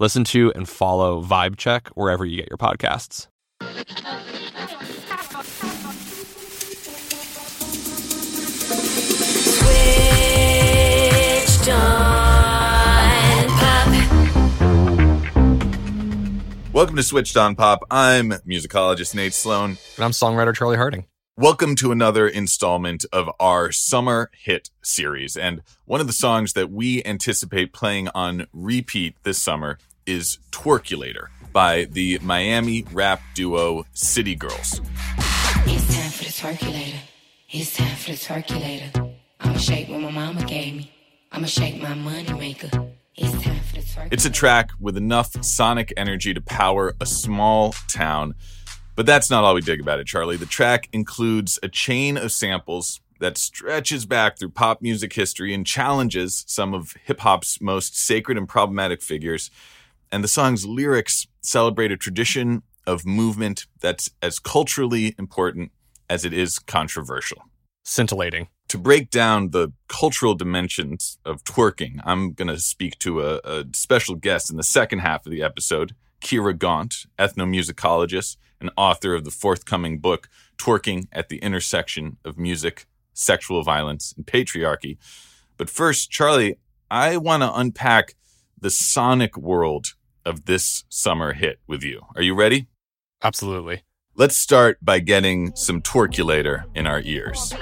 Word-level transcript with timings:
Listen 0.00 0.22
to 0.24 0.52
and 0.52 0.68
follow 0.68 1.20
Vibe 1.20 1.56
Check 1.56 1.88
wherever 1.88 2.24
you 2.24 2.36
get 2.36 2.48
your 2.48 2.56
podcasts. 2.56 3.26
Switched 11.58 11.68
on 11.68 13.48
pop. 13.58 13.86
Welcome 16.72 16.94
to 16.94 17.02
Switched 17.02 17.36
on 17.36 17.56
Pop. 17.56 17.82
I'm 17.90 18.30
musicologist 18.46 19.16
Nate 19.16 19.34
Sloan. 19.34 19.78
And 19.96 20.04
I'm 20.04 20.12
songwriter 20.12 20.54
Charlie 20.54 20.76
Harding. 20.76 21.06
Welcome 21.36 21.76
to 21.76 21.92
another 21.92 22.26
installment 22.26 23.04
of 23.12 23.30
our 23.38 23.70
summer 23.70 24.28
hit 24.32 24.70
series. 24.82 25.36
And 25.36 25.62
one 25.84 26.00
of 26.00 26.08
the 26.08 26.12
songs 26.12 26.54
that 26.54 26.68
we 26.68 27.00
anticipate 27.04 27.72
playing 27.72 28.08
on 28.08 28.48
repeat 28.52 29.14
this 29.22 29.38
summer 29.38 29.78
is 30.08 30.38
Twerkulator 30.50 31.26
by 31.52 31.84
the 31.84 32.18
Miami 32.22 32.84
rap 32.92 33.20
duo 33.34 33.84
City 33.92 34.34
Girls. 34.34 34.80
It's 35.66 35.94
time 35.94 36.10
for 36.10 36.24
the 36.24 36.30
twerkulator. 36.30 37.00
It's 37.50 37.76
time 37.76 37.94
for 37.96 38.12
the 38.12 38.16
twerkulator. 38.16 39.14
I'ma 39.40 39.58
shake 39.58 39.90
what 39.90 40.00
my 40.00 40.10
mama 40.10 40.46
gave 40.46 40.76
me. 40.76 40.92
I'ma 41.30 41.46
shake 41.46 41.82
my 41.82 41.92
money 41.92 42.32
maker. 42.32 42.70
It's 43.16 43.32
time 43.42 43.60
for 43.60 43.76
the 43.76 43.82
twerkulator. 43.82 44.08
It's 44.12 44.24
a 44.24 44.30
track 44.30 44.70
with 44.80 44.96
enough 44.96 45.44
sonic 45.44 45.92
energy 45.98 46.32
to 46.32 46.40
power 46.40 46.94
a 47.02 47.04
small 47.04 47.74
town. 47.86 48.34
But 48.96 49.04
that's 49.04 49.30
not 49.30 49.44
all 49.44 49.54
we 49.54 49.60
dig 49.60 49.80
about 49.80 50.00
it, 50.00 50.06
Charlie. 50.06 50.38
The 50.38 50.46
track 50.46 50.88
includes 50.90 51.58
a 51.62 51.68
chain 51.68 52.16
of 52.16 52.32
samples 52.32 53.02
that 53.20 53.36
stretches 53.36 54.06
back 54.06 54.38
through 54.38 54.50
pop 54.50 54.80
music 54.80 55.12
history 55.12 55.52
and 55.52 55.66
challenges 55.66 56.44
some 56.46 56.72
of 56.72 56.94
hip 57.04 57.20
hop's 57.20 57.60
most 57.60 57.98
sacred 57.98 58.38
and 58.38 58.48
problematic 58.48 59.02
figures. 59.02 59.50
And 60.10 60.24
the 60.24 60.28
song's 60.28 60.66
lyrics 60.66 61.26
celebrate 61.40 61.92
a 61.92 61.96
tradition 61.96 62.62
of 62.86 63.04
movement 63.04 63.66
that's 63.80 64.10
as 64.22 64.38
culturally 64.38 65.14
important 65.18 65.70
as 66.08 66.24
it 66.24 66.32
is 66.32 66.58
controversial. 66.58 67.42
Scintillating. 67.84 68.48
To 68.68 68.78
break 68.78 69.10
down 69.10 69.50
the 69.50 69.72
cultural 69.88 70.34
dimensions 70.34 71.18
of 71.24 71.44
twerking, 71.44 72.00
I'm 72.04 72.32
going 72.32 72.48
to 72.48 72.58
speak 72.58 72.98
to 73.00 73.22
a, 73.22 73.40
a 73.44 73.64
special 73.72 74.14
guest 74.14 74.50
in 74.50 74.56
the 74.56 74.62
second 74.62 75.00
half 75.00 75.24
of 75.24 75.32
the 75.32 75.42
episode, 75.42 75.94
Kyra 76.20 76.58
Gaunt, 76.58 77.06
ethnomusicologist 77.18 78.36
and 78.60 78.70
author 78.76 79.14
of 79.14 79.24
the 79.24 79.30
forthcoming 79.30 79.98
book, 79.98 80.28
Twerking 80.58 81.06
at 81.12 81.28
the 81.28 81.38
Intersection 81.38 82.16
of 82.24 82.38
Music, 82.38 82.86
Sexual 83.14 83.62
Violence, 83.62 84.12
and 84.16 84.26
Patriarchy. 84.26 84.98
But 85.56 85.70
first, 85.70 86.10
Charlie, 86.10 86.58
I 86.90 87.16
want 87.16 87.42
to 87.42 87.54
unpack 87.54 88.14
the 88.60 88.70
sonic 88.70 89.36
world 89.36 89.94
of 90.28 90.44
this 90.44 90.84
summer 90.88 91.32
hit 91.32 91.58
with 91.66 91.82
you. 91.82 92.02
Are 92.14 92.22
you 92.22 92.34
ready? 92.34 92.68
Absolutely. 93.22 93.82
Let's 94.14 94.36
start 94.36 94.78
by 94.82 94.98
getting 94.98 95.54
some 95.56 95.80
twerkulator 95.80 96.64
in 96.74 96.86
our 96.86 97.00
ears. 97.00 97.52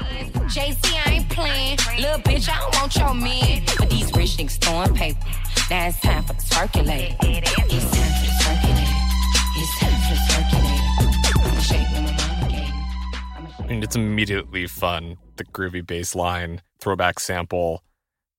JC, 0.49 1.07
I 1.07 1.11
ain't 1.13 1.29
playing. 1.29 1.79
Little 1.99 2.21
bitch, 2.21 2.49
I 2.51 2.59
don't 2.59 2.75
want 2.77 2.97
your 2.97 3.15
man. 3.15 3.63
But 3.79 3.91
these 3.91 4.11
rich 4.17 4.37
niggas 4.39 4.59
throwing 4.63 4.95
paper. 4.95 5.21
Now 5.71 5.89
it's 5.89 6.01
time 6.01 6.23
for 6.25 6.33
the 6.33 6.43
twerkulator. 6.43 7.17
It's 7.21 7.51
time 7.53 7.69
for 7.69 7.75
the 7.75 8.35
twerkulator. 8.41 8.97
It's 9.59 9.79
time 9.81 10.01
for 10.03 10.15
the 10.15 10.21
twerkulator. 10.29 11.47
I'ma 11.47 11.61
shake 11.61 11.89
what 11.93 12.03
my 12.03 12.13
mama 12.13 12.49
gave 12.51 12.61
me. 12.61 12.83
I'ma 13.37 13.49
shake- 13.49 13.61
I 13.61 13.69
mean, 13.69 13.83
it's 13.83 13.97
immediately 13.97 14.67
fun. 14.67 15.17
The 15.37 15.45
groovy 15.45 15.87
bass 15.87 16.15
line, 16.15 16.63
throwback 16.81 17.21
sample, 17.21 17.83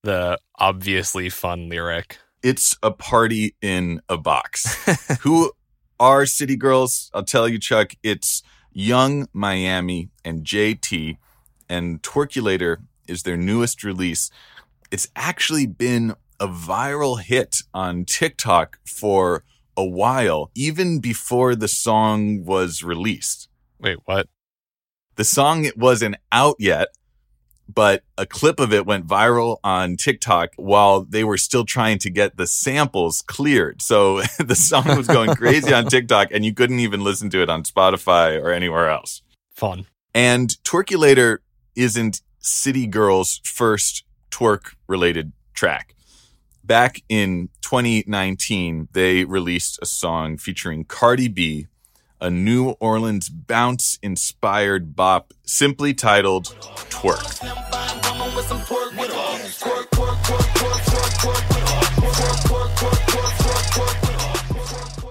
the 0.02 0.38
obviously 0.58 1.28
fun 1.30 1.68
lyric. 1.68 2.18
It's 2.42 2.76
a 2.82 2.90
party 2.90 3.56
in 3.60 4.00
a 4.08 4.16
box. 4.16 4.76
Who 5.22 5.52
are 5.98 6.26
City 6.26 6.56
Girls? 6.56 7.10
I'll 7.12 7.24
tell 7.24 7.48
you, 7.48 7.58
Chuck. 7.58 7.92
It's 8.02 8.42
Young 8.72 9.26
Miami 9.32 10.10
and 10.24 10.44
JT, 10.44 11.16
and 11.68 12.00
Twerkulator 12.02 12.78
is 13.08 13.24
their 13.24 13.36
newest 13.36 13.82
release. 13.82 14.30
It's 14.90 15.08
actually 15.16 15.66
been 15.66 16.14
a 16.38 16.46
viral 16.46 17.20
hit 17.20 17.56
on 17.74 18.04
TikTok 18.04 18.78
for 18.86 19.42
a 19.76 19.84
while, 19.84 20.50
even 20.54 21.00
before 21.00 21.56
the 21.56 21.68
song 21.68 22.44
was 22.44 22.82
released. 22.82 23.48
Wait, 23.80 23.98
what? 24.04 24.28
The 25.16 25.24
song 25.24 25.68
wasn't 25.76 26.16
out 26.30 26.56
yet, 26.60 26.88
but 27.72 28.02
a 28.16 28.26
clip 28.26 28.60
of 28.60 28.72
it 28.72 28.86
went 28.86 29.06
viral 29.06 29.58
on 29.62 29.96
TikTok 29.96 30.50
while 30.56 31.02
they 31.02 31.22
were 31.22 31.36
still 31.36 31.64
trying 31.64 31.98
to 31.98 32.10
get 32.10 32.36
the 32.36 32.46
samples 32.46 33.22
cleared. 33.22 33.82
So 33.82 34.22
the 34.38 34.54
song 34.54 34.96
was 34.96 35.06
going 35.06 35.34
crazy 35.34 35.72
on 35.72 35.86
TikTok 35.90 36.28
and 36.32 36.44
you 36.44 36.54
couldn't 36.54 36.80
even 36.80 37.04
listen 37.04 37.30
to 37.30 37.42
it 37.42 37.50
on 37.50 37.62
Spotify 37.62 38.40
or 38.42 38.50
anywhere 38.50 38.88
else. 38.88 39.22
Fun. 39.54 39.86
And 40.14 40.50
Twerkulator 40.64 41.38
isn't 41.76 42.22
City 42.40 42.86
Girls' 42.86 43.40
first 43.44 44.04
twerk 44.30 44.74
related 44.86 45.32
track. 45.54 45.94
Back 46.64 47.02
in 47.08 47.48
2019, 47.62 48.88
they 48.92 49.24
released 49.24 49.78
a 49.80 49.86
song 49.86 50.36
featuring 50.36 50.84
Cardi 50.84 51.28
B, 51.28 51.66
a 52.20 52.30
New 52.30 52.70
Orleans 52.80 53.28
bounce 53.28 53.98
inspired 54.02 54.96
bop 54.96 55.32
simply 55.44 55.94
titled 55.94 56.46
Twerk. 56.90 57.38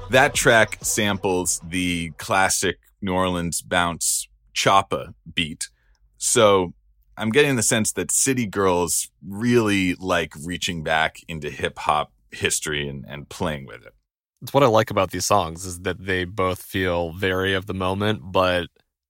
That 0.10 0.34
track 0.34 0.78
samples 0.82 1.62
the 1.68 2.12
classic 2.18 2.80
New 3.02 3.14
Orleans 3.14 3.62
bounce 3.62 4.28
choppa 4.56 5.14
beat. 5.34 5.70
So 6.18 6.74
I'm 7.18 7.30
getting 7.30 7.56
the 7.56 7.64
sense 7.64 7.92
that 7.94 8.12
City 8.12 8.46
Girls 8.46 9.10
really 9.26 9.96
like 9.96 10.34
reaching 10.44 10.84
back 10.84 11.18
into 11.28 11.50
hip 11.50 11.80
hop 11.80 12.12
history 12.32 12.88
and, 12.88 13.06
and 13.08 13.30
playing 13.30 13.66
with 13.66 13.86
it. 13.86 13.94
It's 14.42 14.54
what 14.54 14.64
I 14.64 14.68
like 14.68 14.92
about 14.92 15.12
these 15.12 15.26
songs 15.26 15.66
is 15.66 15.82
that 15.82 16.06
they 16.06 16.24
both 16.24 16.62
feel 16.62 17.12
very 17.12 17.54
of 17.54 17.66
the 17.66 17.74
moment, 17.74 18.22
but 18.32 18.68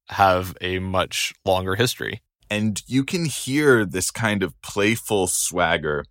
have 0.09 0.55
a 0.61 0.79
much 0.79 1.33
longer 1.45 1.75
history. 1.75 2.21
And 2.49 2.81
you 2.87 3.03
can 3.03 3.25
hear 3.25 3.85
this 3.85 4.09
kind 4.09 4.41
of 4.41 4.59
playful 4.61 5.27
swagger 5.27 6.05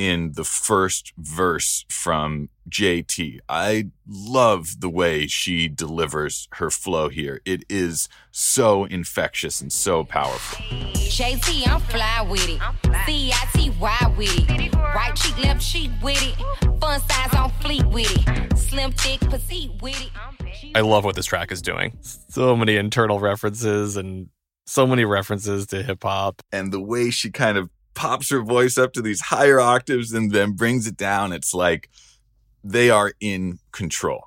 in 0.00 0.32
the 0.32 0.44
first 0.44 1.12
verse 1.18 1.84
from 1.90 2.48
JT. 2.70 3.40
I 3.50 3.88
love 4.08 4.80
the 4.80 4.88
way 4.88 5.26
she 5.26 5.68
delivers 5.68 6.48
her 6.52 6.70
flow 6.70 7.10
here. 7.10 7.42
It 7.44 7.64
is 7.68 8.08
so 8.30 8.86
infectious 8.86 9.60
and 9.60 9.70
so 9.70 10.02
powerful. 10.02 10.64
JT, 10.64 11.68
I'm 11.68 11.82
fly 11.82 12.22
with 12.22 12.48
it. 12.48 12.60
C-I-T-Y 13.04 14.14
with 14.16 14.50
it. 14.50 14.74
Right 14.74 15.14
cheek, 15.14 15.36
left 15.44 15.60
cheek 15.60 15.90
with 16.02 16.22
it. 16.22 16.80
Fun 16.80 16.98
size 17.02 17.34
on 17.34 17.50
fleet 17.60 17.84
with 17.84 18.10
it. 18.10 18.56
Slim, 18.56 18.92
thick, 18.92 19.20
petite 19.20 19.82
with 19.82 20.00
it. 20.00 20.74
I 20.74 20.80
love 20.80 21.04
what 21.04 21.14
this 21.14 21.26
track 21.26 21.52
is 21.52 21.60
doing. 21.60 21.98
So 22.00 22.56
many 22.56 22.76
internal 22.76 23.20
references 23.20 23.98
and 23.98 24.30
so 24.64 24.86
many 24.86 25.04
references 25.04 25.66
to 25.66 25.82
hip 25.82 26.04
hop. 26.04 26.40
And 26.52 26.72
the 26.72 26.80
way 26.80 27.10
she 27.10 27.30
kind 27.30 27.58
of 27.58 27.68
pops 28.00 28.30
her 28.30 28.40
voice 28.42 28.78
up 28.78 28.94
to 28.94 29.02
these 29.02 29.20
higher 29.20 29.60
octaves 29.60 30.12
and 30.14 30.32
then 30.32 30.52
brings 30.52 30.86
it 30.86 30.96
down, 30.96 31.32
it's 31.34 31.52
like 31.52 31.90
they 32.64 32.88
are 32.88 33.12
in 33.20 33.58
control. 33.72 34.22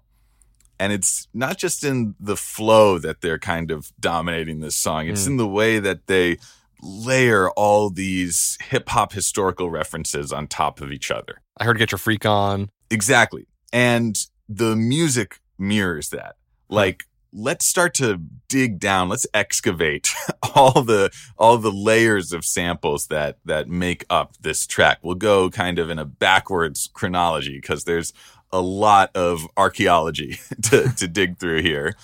And 0.80 0.94
it's 0.94 1.28
not 1.34 1.58
just 1.58 1.84
in 1.84 2.14
the 2.20 2.38
flow 2.38 3.00
that 3.00 3.22
they're 3.22 3.40
kind 3.40 3.72
of 3.72 3.92
dominating 4.00 4.60
this 4.60 4.76
song, 4.76 5.08
it's 5.08 5.24
Mm. 5.24 5.28
in 5.28 5.38
the 5.38 5.48
way 5.48 5.80
that 5.80 6.06
they 6.06 6.38
layer 6.84 7.50
all 7.52 7.90
these 7.90 8.58
hip 8.62 8.90
hop 8.90 9.14
historical 9.14 9.72
references 9.72 10.32
on 10.32 10.46
top 10.48 10.80
of 10.82 10.92
each 10.92 11.10
other. 11.10 11.42
I 11.58 11.64
heard 11.66 11.80
Get 11.80 11.92
Your 11.92 11.98
Freak 12.00 12.26
On. 12.28 12.70
Exactly. 12.92 13.48
And 13.72 14.16
the 14.48 14.76
music 14.76 15.40
mirrors 15.58 16.10
that. 16.10 16.36
Like, 16.70 17.06
let's 17.34 17.66
start 17.66 17.94
to 17.96 18.22
dig 18.48 18.80
down. 18.80 19.10
Let's 19.10 19.28
excavate 19.34 20.10
all 20.56 20.84
the 20.84 21.12
all 21.38 21.58
the 21.58 21.72
layers 21.72 22.32
of 22.32 22.46
samples 22.46 23.08
that 23.08 23.40
that 23.46 23.68
make 23.68 24.06
up 24.10 24.38
this 24.42 24.68
track. 24.68 25.00
We'll 25.02 25.16
go 25.16 25.50
kind 25.50 25.80
of 25.80 25.90
in 25.90 26.00
a 26.00 26.06
backwards 26.06 26.90
chronology 26.94 27.56
because 27.60 27.84
there's 27.84 28.14
a 28.52 28.62
lot 28.62 29.10
of 29.16 29.48
archaeology 29.58 30.38
to, 30.64 30.94
to 30.96 31.08
dig 31.08 31.40
through 31.40 31.64
here. 31.64 31.96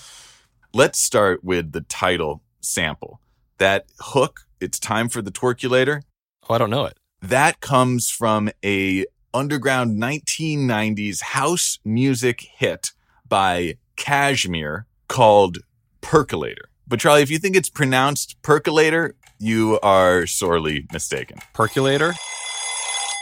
Let's 0.74 1.00
start 1.00 1.44
with 1.44 1.72
the 1.72 1.82
title 1.82 2.42
sample. 2.60 3.22
That 3.60 3.86
hook, 4.00 4.42
it's 4.60 4.80
time 4.80 5.10
for 5.10 5.22
the 5.22 5.32
twerkulator. 5.32 6.02
Oh, 6.50 6.56
I 6.56 6.58
don't 6.58 6.70
know 6.70 6.86
it. 6.86 6.98
That 7.22 7.60
comes 7.60 8.10
from 8.10 8.50
a 8.66 9.06
underground 9.34 10.02
1990s 10.02 11.22
house 11.22 11.78
music 11.86 12.48
hit 12.58 12.92
by 13.28 13.78
Cajmere 13.96 14.86
called 15.10 15.58
Percolator. 16.00 16.70
But 16.88 17.02
Charlie, 17.02 17.22
if 17.22 17.30
you 17.30 17.38
think 17.38 17.58
it's 17.58 17.70
pronounced 17.70 18.42
percolator, 18.42 19.16
you 19.38 19.80
are 19.84 20.26
sorely 20.26 20.88
mistaken. 20.94 21.40
Percolator? 21.54 22.14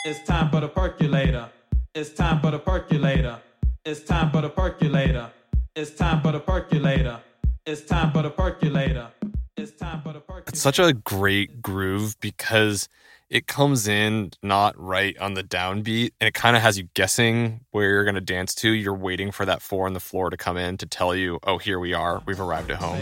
It's 0.05 0.23
time 0.23 0.51
for 0.51 0.61
the 0.61 0.69
percolator. 0.69 1.49
It's 1.95 2.11
time 2.11 2.39
for 2.39 2.51
the 2.51 2.59
percolator. 2.59 3.39
It's 3.83 4.01
time 4.01 4.31
for 4.31 4.41
the 4.41 4.49
percolator. 4.49 5.31
It's 5.75 5.91
time 5.91 6.21
for 6.21 6.31
the 6.31 6.39
percolator. 6.39 7.21
It's 7.65 7.81
time 7.81 8.11
for 8.11 8.21
the 8.21 8.29
percolator. 8.29 9.09
It's 9.57 9.71
time 9.73 10.01
for 10.01 10.13
the 10.13 10.19
percolator. 10.19 10.49
It's 10.49 10.61
such 10.61 10.79
a 10.79 10.93
great 10.93 11.61
groove 11.61 12.15
because 12.19 12.87
it 13.29 13.47
comes 13.47 13.87
in 13.87 14.31
not 14.41 14.79
right 14.79 15.17
on 15.17 15.33
the 15.33 15.43
downbeat 15.43 16.11
and 16.19 16.27
it 16.27 16.33
kind 16.33 16.55
of 16.55 16.61
has 16.61 16.77
you 16.77 16.87
guessing 16.93 17.61
where 17.71 17.89
you're 17.89 18.03
going 18.03 18.15
to 18.15 18.21
dance 18.21 18.55
to. 18.55 18.71
You're 18.71 18.95
waiting 18.95 19.31
for 19.31 19.45
that 19.45 19.61
four 19.61 19.85
on 19.85 19.93
the 19.93 19.99
floor 19.99 20.29
to 20.29 20.37
come 20.37 20.57
in 20.57 20.77
to 20.77 20.85
tell 20.85 21.13
you, 21.13 21.39
oh, 21.43 21.57
here 21.57 21.79
we 21.79 21.93
are. 21.93 22.21
We've 22.25 22.39
arrived 22.39 22.71
at 22.71 22.77
home. 22.77 23.01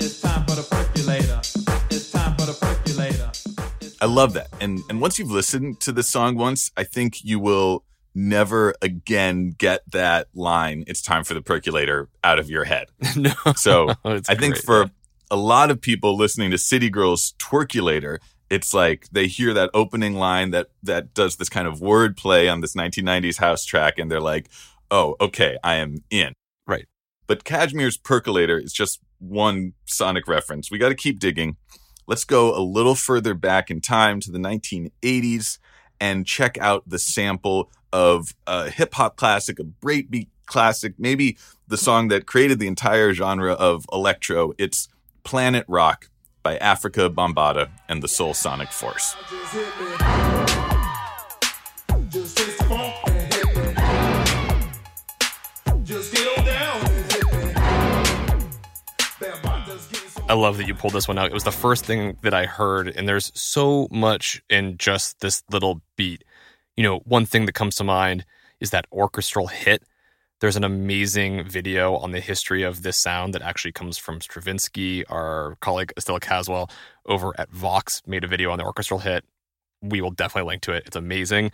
It's 0.00 0.20
time 0.20 0.44
for 0.46 0.54
the 0.54 0.66
percolator. 0.68 1.40
It's 1.90 2.10
time 2.10 2.34
for 2.36 2.46
the 2.46 2.54
percolator. 2.54 3.30
I 4.00 4.06
love 4.06 4.32
that. 4.32 4.48
And 4.60 4.80
and 4.88 5.00
once 5.00 5.18
you've 5.18 5.30
listened 5.30 5.80
to 5.80 5.92
the 5.92 6.02
song 6.02 6.36
once, 6.36 6.70
I 6.76 6.84
think 6.84 7.22
you 7.22 7.38
will 7.38 7.84
never 8.14 8.74
again 8.82 9.54
get 9.56 9.82
that 9.92 10.28
line, 10.34 10.84
it's 10.86 11.02
time 11.02 11.24
for 11.24 11.34
the 11.34 11.42
percolator 11.42 12.08
out 12.24 12.38
of 12.38 12.50
your 12.50 12.64
head. 12.64 12.88
no. 13.16 13.32
So 13.56 13.90
It's 14.04 14.28
I 14.28 14.34
think 14.34 14.54
great, 14.54 14.64
for 14.64 14.82
yeah. 14.82 14.88
a 15.30 15.36
lot 15.36 15.70
of 15.70 15.80
people 15.80 16.16
listening 16.16 16.50
to 16.50 16.58
City 16.58 16.90
Girls 16.90 17.34
Twerkulator, 17.38 18.18
it's 18.52 18.74
like 18.74 19.08
they 19.10 19.26
hear 19.28 19.54
that 19.54 19.70
opening 19.72 20.14
line 20.14 20.50
that 20.50 20.68
that 20.82 21.14
does 21.14 21.36
this 21.36 21.48
kind 21.48 21.66
of 21.66 21.80
wordplay 21.80 22.52
on 22.52 22.60
this 22.60 22.74
1990s 22.74 23.38
house 23.38 23.64
track, 23.64 23.98
and 23.98 24.10
they're 24.10 24.20
like, 24.20 24.50
"Oh, 24.90 25.16
okay, 25.22 25.56
I 25.64 25.76
am 25.76 26.04
in." 26.10 26.34
Right. 26.66 26.84
But 27.26 27.44
Cajmere's 27.44 27.96
Percolator 27.96 28.58
is 28.58 28.74
just 28.74 29.00
one 29.18 29.72
sonic 29.86 30.28
reference. 30.28 30.70
We 30.70 30.76
got 30.76 30.90
to 30.90 30.94
keep 30.94 31.18
digging. 31.18 31.56
Let's 32.06 32.24
go 32.24 32.54
a 32.54 32.60
little 32.60 32.94
further 32.94 33.32
back 33.32 33.70
in 33.70 33.80
time 33.80 34.20
to 34.20 34.30
the 34.30 34.38
1980s 34.38 35.58
and 35.98 36.26
check 36.26 36.58
out 36.58 36.86
the 36.86 36.98
sample 36.98 37.70
of 37.90 38.34
a 38.46 38.68
hip 38.68 38.92
hop 38.92 39.16
classic, 39.16 39.60
a 39.60 39.64
breakbeat 39.64 40.28
classic, 40.44 40.92
maybe 40.98 41.38
the 41.68 41.78
song 41.78 42.08
that 42.08 42.26
created 42.26 42.58
the 42.58 42.66
entire 42.66 43.14
genre 43.14 43.54
of 43.54 43.86
electro. 43.90 44.52
It's 44.58 44.88
Planet 45.24 45.64
Rock 45.68 46.10
by 46.42 46.58
Afrika 46.58 47.08
Bambaataa 47.12 47.68
and 47.88 48.02
the 48.02 48.08
Soul 48.08 48.34
Sonic 48.34 48.70
Force. 48.70 49.14
I 60.28 60.34
love 60.34 60.56
that 60.56 60.66
you 60.66 60.74
pulled 60.74 60.94
this 60.94 61.06
one 61.08 61.18
out. 61.18 61.26
It 61.26 61.34
was 61.34 61.44
the 61.44 61.52
first 61.52 61.84
thing 61.84 62.16
that 62.22 62.32
I 62.32 62.46
heard, 62.46 62.88
and 62.88 63.06
there's 63.06 63.30
so 63.38 63.86
much 63.90 64.42
in 64.48 64.78
just 64.78 65.20
this 65.20 65.42
little 65.50 65.82
beat. 65.96 66.24
You 66.76 66.84
know, 66.84 66.98
one 67.04 67.26
thing 67.26 67.44
that 67.46 67.52
comes 67.52 67.76
to 67.76 67.84
mind 67.84 68.24
is 68.58 68.70
that 68.70 68.86
orchestral 68.90 69.48
hit. 69.48 69.82
There's 70.42 70.56
an 70.56 70.64
amazing 70.64 71.44
video 71.44 71.94
on 71.94 72.10
the 72.10 72.18
history 72.18 72.64
of 72.64 72.82
this 72.82 72.96
sound 72.96 73.32
that 73.32 73.42
actually 73.42 73.70
comes 73.70 73.96
from 73.96 74.20
Stravinsky. 74.20 75.06
Our 75.06 75.56
colleague 75.60 75.92
Estelle 75.96 76.18
Caswell 76.18 76.68
over 77.06 77.32
at 77.38 77.48
Vox 77.52 78.02
made 78.08 78.24
a 78.24 78.26
video 78.26 78.50
on 78.50 78.58
the 78.58 78.64
orchestral 78.64 78.98
hit. 78.98 79.24
We 79.82 80.00
will 80.00 80.10
definitely 80.10 80.48
link 80.48 80.62
to 80.62 80.72
it. 80.72 80.82
It's 80.84 80.96
amazing. 80.96 81.52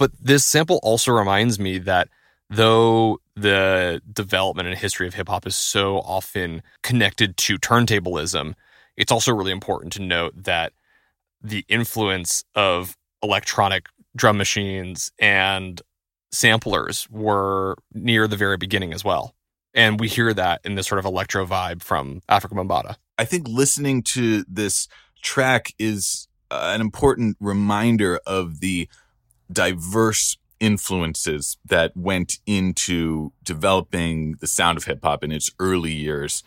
But 0.00 0.10
this 0.20 0.44
sample 0.44 0.80
also 0.82 1.12
reminds 1.12 1.60
me 1.60 1.78
that 1.78 2.08
though 2.50 3.20
the 3.36 4.02
development 4.12 4.66
and 4.66 4.76
history 4.76 5.06
of 5.06 5.14
hip 5.14 5.28
hop 5.28 5.46
is 5.46 5.54
so 5.54 5.98
often 5.98 6.64
connected 6.82 7.36
to 7.36 7.56
turntablism, 7.56 8.54
it's 8.96 9.12
also 9.12 9.32
really 9.32 9.52
important 9.52 9.92
to 9.92 10.02
note 10.02 10.34
that 10.42 10.72
the 11.40 11.64
influence 11.68 12.42
of 12.56 12.96
electronic 13.22 13.86
drum 14.16 14.38
machines 14.38 15.12
and 15.20 15.80
samplers 16.32 17.08
were 17.10 17.76
near 17.94 18.26
the 18.28 18.36
very 18.36 18.56
beginning 18.56 18.92
as 18.92 19.04
well. 19.04 19.34
And 19.74 20.00
we 20.00 20.08
hear 20.08 20.32
that 20.34 20.60
in 20.64 20.74
this 20.74 20.86
sort 20.86 20.98
of 20.98 21.04
electro 21.04 21.46
vibe 21.46 21.82
from 21.82 22.20
Afrika 22.28 22.52
Bambaataa. 22.52 22.96
I 23.18 23.24
think 23.24 23.46
listening 23.48 24.02
to 24.04 24.44
this 24.48 24.88
track 25.22 25.72
is 25.78 26.28
uh, 26.50 26.72
an 26.74 26.80
important 26.80 27.36
reminder 27.40 28.20
of 28.26 28.60
the 28.60 28.88
diverse 29.52 30.36
influences 30.60 31.56
that 31.64 31.96
went 31.96 32.38
into 32.46 33.32
developing 33.42 34.34
the 34.40 34.46
sound 34.46 34.76
of 34.78 34.84
hip 34.84 35.00
hop 35.02 35.22
in 35.22 35.32
its 35.32 35.50
early 35.58 35.92
years. 35.92 36.42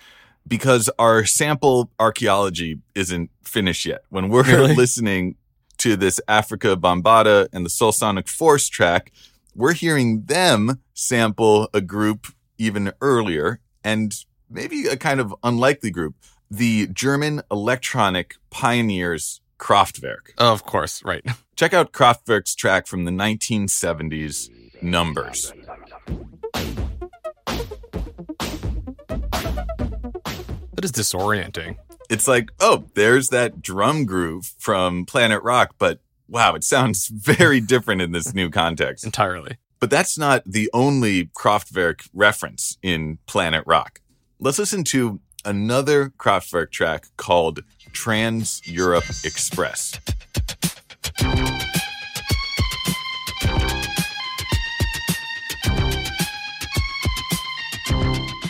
Because 0.48 0.90
our 0.98 1.24
sample 1.24 1.92
archaeology 2.00 2.80
isn't 2.96 3.30
finished 3.44 3.86
yet. 3.86 4.02
When 4.10 4.30
we're 4.30 4.44
Really? 4.44 4.76
listening 4.84 5.36
to 5.78 5.96
this 5.96 6.20
Afrika 6.28 6.76
Bambaataa 6.76 7.48
and 7.54 7.66
the 7.66 7.70
Soul 7.70 7.92
Sonic 7.92 8.28
Force 8.28 8.68
track, 8.68 9.12
we're 9.56 9.74
hearing 9.74 10.26
them 10.26 10.82
sample 10.94 11.70
a 11.74 11.82
group 11.82 12.28
even 12.58 12.94
earlier 13.02 13.60
and 13.84 14.14
maybe 14.50 14.88
a 14.88 14.98
kind 14.98 15.20
of 15.20 15.34
unlikely 15.44 15.92
group, 15.92 16.16
the 16.50 16.88
German 16.88 17.42
electronic 17.52 18.36
pioneers 18.50 19.42
Kraftwerk. 19.60 20.32
Oh, 20.38 20.52
of 20.52 20.64
course, 20.64 21.04
right. 21.04 21.26
Check 21.56 21.74
out 21.74 21.92
Kraftwerk's 21.92 22.56
track 22.56 22.88
from 22.88 23.06
the 23.06 23.12
1970s, 23.12 24.50
Numbers. 24.82 25.54
That 30.74 30.86
is 30.86 30.92
disorienting. 30.92 31.78
It's 32.10 32.28
like, 32.28 32.50
oh, 32.60 32.86
there's 32.96 33.30
that 33.30 33.62
drum 33.62 34.06
groove 34.06 34.56
from 34.58 35.06
Planet 35.06 35.44
Rock, 35.44 35.76
but 35.78 36.00
wow, 36.32 36.56
it 36.56 36.64
sounds 36.64 37.08
very 37.08 37.60
different 37.60 38.02
in 38.02 38.14
this 38.14 38.34
new 38.34 38.50
context. 38.50 39.04
Entirely. 39.04 39.58
But 39.80 39.90
that's 39.90 40.18
not 40.18 40.44
the 40.46 40.70
only 40.74 41.26
Kraftwerk 41.26 42.08
reference 42.14 42.78
in 42.82 43.20
Planet 43.28 43.64
Rock. 43.68 44.00
Let's 44.40 44.58
listen 44.58 44.84
to 44.86 45.20
another 45.44 46.12
Kraftwerk 46.18 46.72
track 46.72 47.08
called 47.18 47.64
Trans 47.92 48.62
Europe 48.66 49.04
Express. 49.24 50.00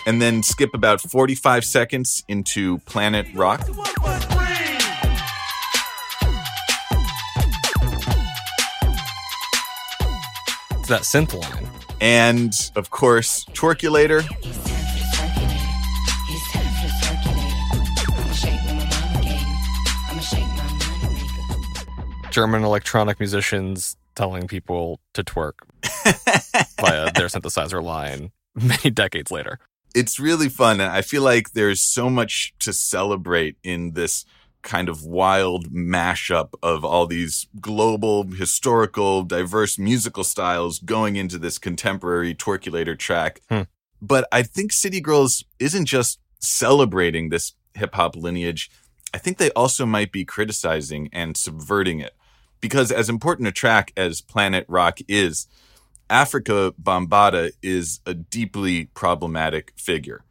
And 0.05 0.21
then 0.21 0.43
skip 0.43 0.73
about 0.73 0.99
45 0.99 1.63
seconds 1.63 2.23
into 2.27 2.79
Planet 2.79 3.27
Rock. 3.33 3.61
That 10.91 11.03
synth 11.03 11.33
line. 11.33 11.67
And 12.01 12.53
of 12.75 12.89
course, 12.89 13.45
Twerkulator. 13.53 14.19
It's 14.19 14.57
time 14.65 14.83
for 14.83 14.97
the 14.97 15.05
circulator. 15.15 15.69
It's 16.29 16.51
time 16.51 16.71
for 16.75 16.87
the 16.87 16.93
circulator. 16.99 17.55
I'ma 18.11 18.31
shake 18.33 18.59
what 18.65 18.75
my 18.75 18.83
mama 18.83 19.21
gave 19.21 19.47
me. 19.47 19.69
I'ma 20.09 20.21
shake 20.21 20.47
my 20.47 20.67
money 20.83 21.23
maker. 22.23 22.31
German 22.31 22.63
electronic 22.63 23.19
musicians 23.19 23.95
telling 24.15 24.47
people 24.47 24.99
to 25.13 25.23
twerk 25.23 25.53
via 26.81 27.11
their 27.13 27.27
synthesizer 27.27 27.81
line 27.81 28.31
many 28.55 28.89
decades 28.89 29.31
later. 29.31 29.59
it's 29.95 30.19
really 30.19 30.49
fun. 30.49 30.81
And 30.81 30.91
I 30.91 31.01
feel 31.01 31.21
like 31.21 31.51
there's 31.51 31.81
so 31.81 32.09
much 32.09 32.53
to 32.59 32.73
celebrate 32.73 33.55
in 33.63 33.93
this 33.93 34.25
kind 34.61 34.89
of 34.89 35.03
wild 35.03 35.71
mashup 35.71 36.49
of 36.61 36.83
all 36.85 37.05
these 37.05 37.47
global, 37.59 38.23
historical, 38.23 39.23
diverse 39.23 39.77
musical 39.77 40.23
styles 40.23 40.79
going 40.79 41.15
into 41.15 41.37
this 41.37 41.57
contemporary 41.57 42.35
Twerkulator 42.35 42.97
track. 42.97 43.41
Hmm. 43.49 43.61
But 44.01 44.27
I 44.31 44.43
think 44.43 44.71
City 44.71 44.99
Girls 44.99 45.43
isn't 45.59 45.85
just 45.85 46.19
celebrating 46.39 47.29
this 47.29 47.53
hip 47.75 47.95
hop 47.95 48.15
lineage. 48.15 48.71
I 49.13 49.17
think 49.17 49.37
they 49.37 49.51
also 49.51 49.85
might 49.85 50.11
be 50.11 50.25
criticizing 50.25 51.09
and 51.11 51.37
subverting 51.37 51.99
it. 51.99 52.15
Because 52.59 52.91
as 52.91 53.09
important 53.09 53.47
a 53.47 53.51
track 53.51 53.91
as 53.97 54.21
Planet 54.21 54.65
Rock 54.67 54.99
is, 55.07 55.47
Afrika 56.09 56.73
Bambaataa 56.81 57.51
is 57.63 58.01
a 58.05 58.13
deeply 58.13 58.85
problematic 58.93 59.73
figure. 59.75 60.23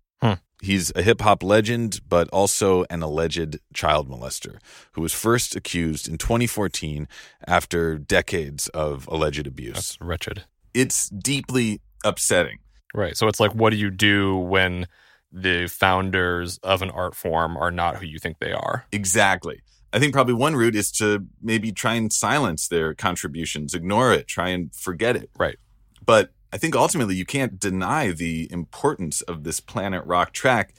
He's 0.63 0.93
a 0.95 1.03
hip 1.03 1.21
hop 1.23 1.43
legend, 1.43 2.01
but 2.09 2.29
also 2.29 2.85
an 2.91 3.03
alleged 3.03 3.59
child 3.73 4.09
molester 4.09 4.59
who 4.93 5.01
was 5.01 5.13
first 5.13 5.57
accused 5.57 6.09
in 6.09 6.19
2014 6.19 7.09
after 7.47 7.99
decades 7.99 8.69
of 8.69 9.07
alleged 9.09 9.47
abuse. 9.47 9.75
That's 9.75 10.01
wretched. 10.01 10.45
It's 10.75 11.09
deeply 11.09 11.81
upsetting. 12.05 12.59
Right. 12.95 13.17
So 13.17 13.29
it's 13.29 13.41
like, 13.41 13.55
what 13.55 13.71
do 13.71 13.77
you 13.77 13.91
do 13.91 14.37
when 14.37 14.87
the 15.33 15.69
founders 15.69 16.59
of 16.59 16.83
an 16.83 16.91
art 16.91 17.15
form 17.15 17.57
are 17.57 17.71
not 17.71 17.97
who 17.97 18.07
you 18.07 18.19
think 18.19 18.39
they 18.39 18.53
are? 18.53 18.85
Exactly. 18.93 19.63
I 19.93 19.99
think 19.99 20.13
probably 20.13 20.35
one 20.35 20.55
route 20.55 20.77
is 20.77 20.93
to 20.93 21.27
maybe 21.43 21.73
try 21.73 21.95
and 21.95 22.13
silence 22.13 22.69
their 22.69 22.95
contributions, 22.95 23.75
ignore 23.75 24.13
it, 24.13 24.29
try 24.29 24.51
and 24.51 24.75
forget 24.75 25.17
it. 25.17 25.31
Right. 25.37 25.57
But 26.05 26.31
I 26.53 26.59
think 26.59 26.75
ultimately 26.75 27.15
you 27.15 27.25
can't 27.25 27.59
deny 27.59 28.11
the 28.11 28.51
importance 28.51 29.21
of 29.23 29.45
this 29.45 29.61
Planet 29.61 30.05
Rock 30.05 30.33
track. 30.33 30.75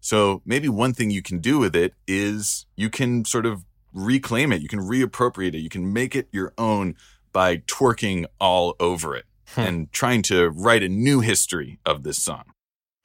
So 0.00 0.42
maybe 0.44 0.68
one 0.68 0.92
thing 0.92 1.10
you 1.10 1.22
can 1.22 1.38
do 1.38 1.58
with 1.58 1.76
it 1.76 1.94
is 2.08 2.66
you 2.76 2.90
can 2.90 3.24
sort 3.24 3.46
of 3.46 3.64
reclaim 3.92 4.52
it, 4.52 4.60
you 4.60 4.68
can 4.68 4.80
reappropriate 4.80 5.54
it, 5.54 5.58
you 5.58 5.68
can 5.68 5.92
make 5.92 6.16
it 6.16 6.28
your 6.32 6.52
own 6.58 6.96
by 7.32 7.58
twerking 7.58 8.24
all 8.40 8.74
over 8.80 9.14
it 9.14 9.26
hmm. 9.54 9.60
and 9.60 9.92
trying 9.92 10.22
to 10.22 10.50
write 10.50 10.82
a 10.82 10.88
new 10.88 11.20
history 11.20 11.78
of 11.86 12.02
this 12.02 12.18
song. 12.18 12.44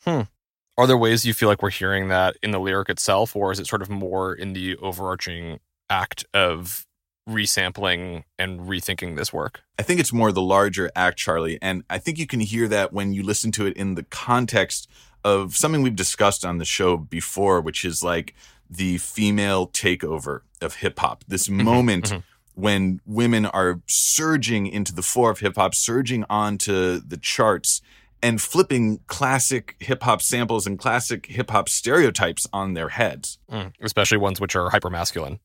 Hmm. 0.03 0.21
Are 0.75 0.87
there 0.87 0.97
ways 0.97 1.25
you 1.25 1.33
feel 1.33 1.49
like 1.49 1.61
we're 1.61 1.69
hearing 1.69 2.07
that 2.09 2.35
in 2.41 2.51
the 2.51 2.59
lyric 2.59 2.89
itself, 2.89 3.35
or 3.35 3.51
is 3.51 3.59
it 3.59 3.67
sort 3.67 3.81
of 3.81 3.89
more 3.89 4.33
in 4.33 4.53
the 4.53 4.75
overarching 4.77 5.59
act 5.89 6.25
of 6.33 6.86
resampling 7.27 8.23
and 8.39 8.61
rethinking 8.61 9.17
this 9.17 9.31
work? 9.33 9.61
I 9.77 9.83
think 9.83 9.99
it's 9.99 10.13
more 10.13 10.31
the 10.31 10.41
larger 10.41 10.89
act, 10.95 11.17
Charlie. 11.17 11.59
And 11.61 11.83
I 11.89 11.97
think 11.97 12.17
you 12.17 12.27
can 12.27 12.39
hear 12.39 12.67
that 12.67 12.93
when 12.93 13.13
you 13.13 13.23
listen 13.23 13.51
to 13.53 13.65
it 13.65 13.75
in 13.75 13.95
the 13.95 14.03
context 14.03 14.89
of 15.23 15.55
something 15.55 15.81
we've 15.81 15.95
discussed 15.95 16.45
on 16.45 16.57
the 16.57 16.65
show 16.65 16.97
before, 16.97 17.59
which 17.61 17.83
is 17.83 18.03
like 18.03 18.33
the 18.69 18.97
female 18.97 19.67
takeover 19.67 20.41
of 20.61 20.75
hip 20.75 20.99
hop. 20.99 21.23
This 21.27 21.49
moment 21.49 22.13
when 22.55 22.99
women 23.05 23.45
are 23.45 23.81
surging 23.85 24.65
into 24.65 24.93
the 24.93 25.03
fore 25.03 25.29
of 25.29 25.39
hip 25.39 25.55
hop, 25.55 25.75
surging 25.75 26.25
onto 26.29 26.99
the 26.99 27.17
charts 27.17 27.81
and 28.23 28.41
flipping 28.41 28.99
classic 29.05 29.75
hip 29.79 30.01
hop 30.01 30.21
samples 30.21 30.65
and 30.65 30.79
classic 30.79 31.27
hip 31.27 31.51
hop 31.51 31.69
stereotypes 31.69 32.47
on 32.51 32.73
their 32.73 32.89
heads. 32.89 33.37
Mm, 33.51 33.73
especially 33.81 34.17
ones 34.17 34.41
which 34.41 34.55
are 34.55 34.71
hyper 34.71 34.89
masculine 34.89 35.39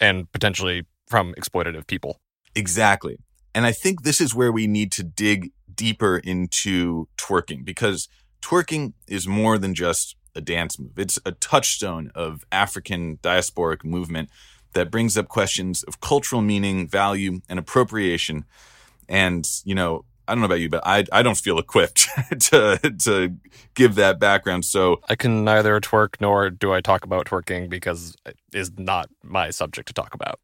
and 0.00 0.30
potentially 0.32 0.86
from 1.06 1.34
exploitative 1.34 1.86
people. 1.86 2.20
Exactly. 2.54 3.18
And 3.54 3.66
I 3.66 3.72
think 3.72 4.02
this 4.02 4.20
is 4.20 4.34
where 4.34 4.52
we 4.52 4.66
need 4.66 4.90
to 4.92 5.02
dig 5.02 5.52
deeper 5.72 6.18
into 6.18 7.08
twerking 7.16 7.64
because 7.64 8.08
twerking 8.42 8.92
is 9.08 9.26
more 9.26 9.58
than 9.58 9.74
just 9.74 10.16
a 10.34 10.40
dance 10.40 10.78
move. 10.78 10.98
It's 10.98 11.18
a 11.24 11.32
touchstone 11.32 12.10
of 12.14 12.44
African 12.50 13.18
diasporic 13.18 13.84
movement 13.84 14.28
that 14.74 14.90
brings 14.90 15.16
up 15.16 15.28
questions 15.28 15.82
of 15.84 16.00
cultural 16.00 16.42
meaning, 16.42 16.88
value, 16.88 17.40
and 17.48 17.58
appropriation. 17.58 18.44
And, 19.08 19.48
you 19.64 19.74
know, 19.74 20.04
I 20.26 20.32
don't 20.32 20.40
know 20.40 20.46
about 20.46 20.60
you, 20.60 20.68
but 20.68 20.82
I, 20.84 21.04
I 21.12 21.22
don't 21.22 21.36
feel 21.36 21.58
equipped 21.58 22.08
to, 22.40 22.78
to 23.00 23.36
give 23.74 23.94
that 23.96 24.18
background. 24.18 24.64
So 24.64 25.00
I 25.08 25.16
can 25.16 25.44
neither 25.44 25.80
twerk 25.80 26.20
nor 26.20 26.50
do 26.50 26.72
I 26.72 26.80
talk 26.80 27.04
about 27.04 27.26
twerking 27.26 27.68
because 27.68 28.16
it 28.26 28.36
is 28.52 28.72
not 28.76 29.10
my 29.22 29.50
subject 29.50 29.88
to 29.88 29.94
talk 29.94 30.14
about. 30.14 30.40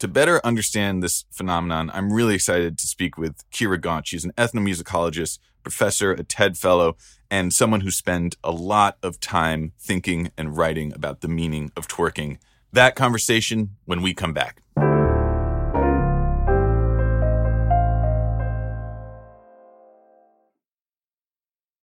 To 0.00 0.08
better 0.08 0.40
understand 0.46 1.02
this 1.02 1.26
phenomenon, 1.30 1.90
I'm 1.92 2.10
really 2.10 2.34
excited 2.34 2.78
to 2.78 2.86
speak 2.86 3.18
with 3.18 3.44
Kyra 3.50 3.78
Gaunt. 3.78 4.06
She's 4.06 4.24
an 4.24 4.32
ethnomusicologist, 4.38 5.38
professor, 5.62 6.12
a 6.12 6.22
TED 6.22 6.56
fellow, 6.56 6.96
and 7.30 7.52
someone 7.52 7.82
who 7.82 7.90
spent 7.90 8.38
a 8.42 8.50
lot 8.50 8.96
of 9.02 9.20
time 9.20 9.72
thinking 9.78 10.32
and 10.38 10.56
writing 10.56 10.94
about 10.94 11.20
the 11.20 11.28
meaning 11.28 11.70
of 11.76 11.86
twerking. 11.86 12.38
That 12.72 12.94
conversation 12.96 13.76
when 13.84 14.00
we 14.00 14.14
come 14.14 14.32
back. 14.32 14.62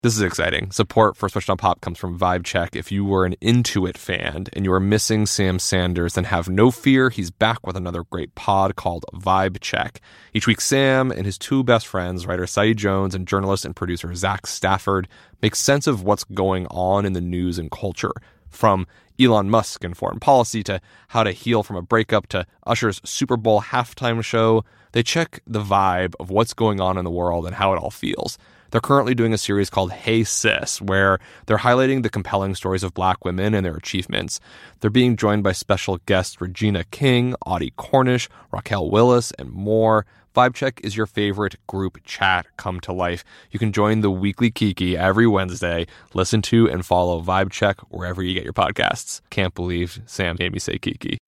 This 0.04 0.16
is 0.16 0.20
exciting. 0.20 0.70
Support 0.70 1.16
for 1.16 1.30
Switched 1.30 1.48
on 1.48 1.56
Pop 1.56 1.80
comes 1.80 1.96
from 1.96 2.18
Vibe 2.18 2.44
Check. 2.44 2.76
If 2.76 2.92
you 2.92 3.06
were 3.06 3.24
an 3.24 3.36
Intuit 3.40 3.96
fan 3.96 4.44
and 4.52 4.62
you 4.62 4.70
are 4.74 4.78
missing 4.78 5.24
Sam 5.24 5.58
Sanders, 5.58 6.12
then 6.12 6.24
have 6.24 6.46
no 6.46 6.70
fear. 6.70 7.08
He's 7.08 7.30
back 7.30 7.66
with 7.66 7.74
another 7.74 8.04
great 8.04 8.34
pod 8.34 8.76
called 8.76 9.06
Vibe 9.14 9.62
Check. 9.62 10.02
Each 10.34 10.46
week, 10.46 10.60
Sam 10.60 11.10
and 11.10 11.24
his 11.24 11.38
two 11.38 11.64
best 11.64 11.86
friends, 11.86 12.26
writer 12.26 12.46
Saeed 12.46 12.76
Jones 12.76 13.14
and 13.14 13.26
journalist 13.26 13.64
and 13.64 13.74
producer 13.74 14.14
Zach 14.14 14.46
Stafford, 14.46 15.08
make 15.40 15.56
sense 15.56 15.86
of 15.86 16.02
what's 16.02 16.24
going 16.24 16.66
on 16.66 17.06
in 17.06 17.14
the 17.14 17.22
news 17.22 17.58
and 17.58 17.70
culture. 17.70 18.12
From 18.50 18.86
Elon 19.18 19.48
Musk 19.48 19.84
and 19.84 19.96
foreign 19.96 20.20
policy 20.20 20.62
to 20.64 20.82
how 21.08 21.24
to 21.24 21.32
heal 21.32 21.62
from 21.62 21.76
a 21.76 21.82
breakup 21.82 22.26
to 22.26 22.46
Usher's 22.66 23.00
Super 23.04 23.38
Bowl 23.38 23.62
halftime 23.62 24.22
show, 24.22 24.66
they 24.92 25.02
check 25.02 25.40
the 25.46 25.62
vibe 25.62 26.12
of 26.20 26.28
what's 26.28 26.52
going 26.52 26.78
on 26.78 26.98
in 26.98 27.04
the 27.04 27.10
world 27.10 27.46
and 27.46 27.54
how 27.54 27.72
it 27.72 27.78
all 27.78 27.90
feels. 27.90 28.36
They're 28.70 28.80
currently 28.80 29.14
doing 29.14 29.32
a 29.32 29.38
series 29.38 29.70
called 29.70 29.92
Hey 29.92 30.24
Sis, 30.24 30.80
where 30.80 31.18
they're 31.46 31.58
highlighting 31.58 32.02
the 32.02 32.10
compelling 32.10 32.54
stories 32.54 32.82
of 32.82 32.94
black 32.94 33.24
women 33.24 33.54
and 33.54 33.64
their 33.64 33.76
achievements. 33.76 34.40
They're 34.80 34.90
being 34.90 35.16
joined 35.16 35.42
by 35.44 35.52
special 35.52 35.98
guests 36.06 36.40
Regina 36.40 36.84
King, 36.84 37.34
Audie 37.46 37.72
Cornish, 37.76 38.28
Raquel 38.50 38.90
Willis, 38.90 39.30
and 39.32 39.50
more. 39.50 40.06
VibeCheck 40.34 40.84
is 40.84 40.96
your 40.96 41.06
favorite 41.06 41.56
group 41.68 41.98
chat 42.02 42.46
come 42.56 42.80
to 42.80 42.92
life. 42.92 43.24
You 43.52 43.60
can 43.60 43.72
join 43.72 44.00
the 44.00 44.10
weekly 44.10 44.50
Kiki 44.50 44.96
every 44.96 45.28
Wednesday. 45.28 45.86
Listen 46.12 46.42
to 46.42 46.68
and 46.68 46.84
follow 46.84 47.22
VibeCheck 47.22 47.76
wherever 47.88 48.22
you 48.22 48.34
get 48.34 48.42
your 48.42 48.52
podcasts. 48.52 49.20
Can't 49.30 49.54
believe 49.54 50.00
Sam 50.06 50.36
made 50.38 50.52
me 50.52 50.58
say 50.58 50.78
Kiki. 50.78 51.18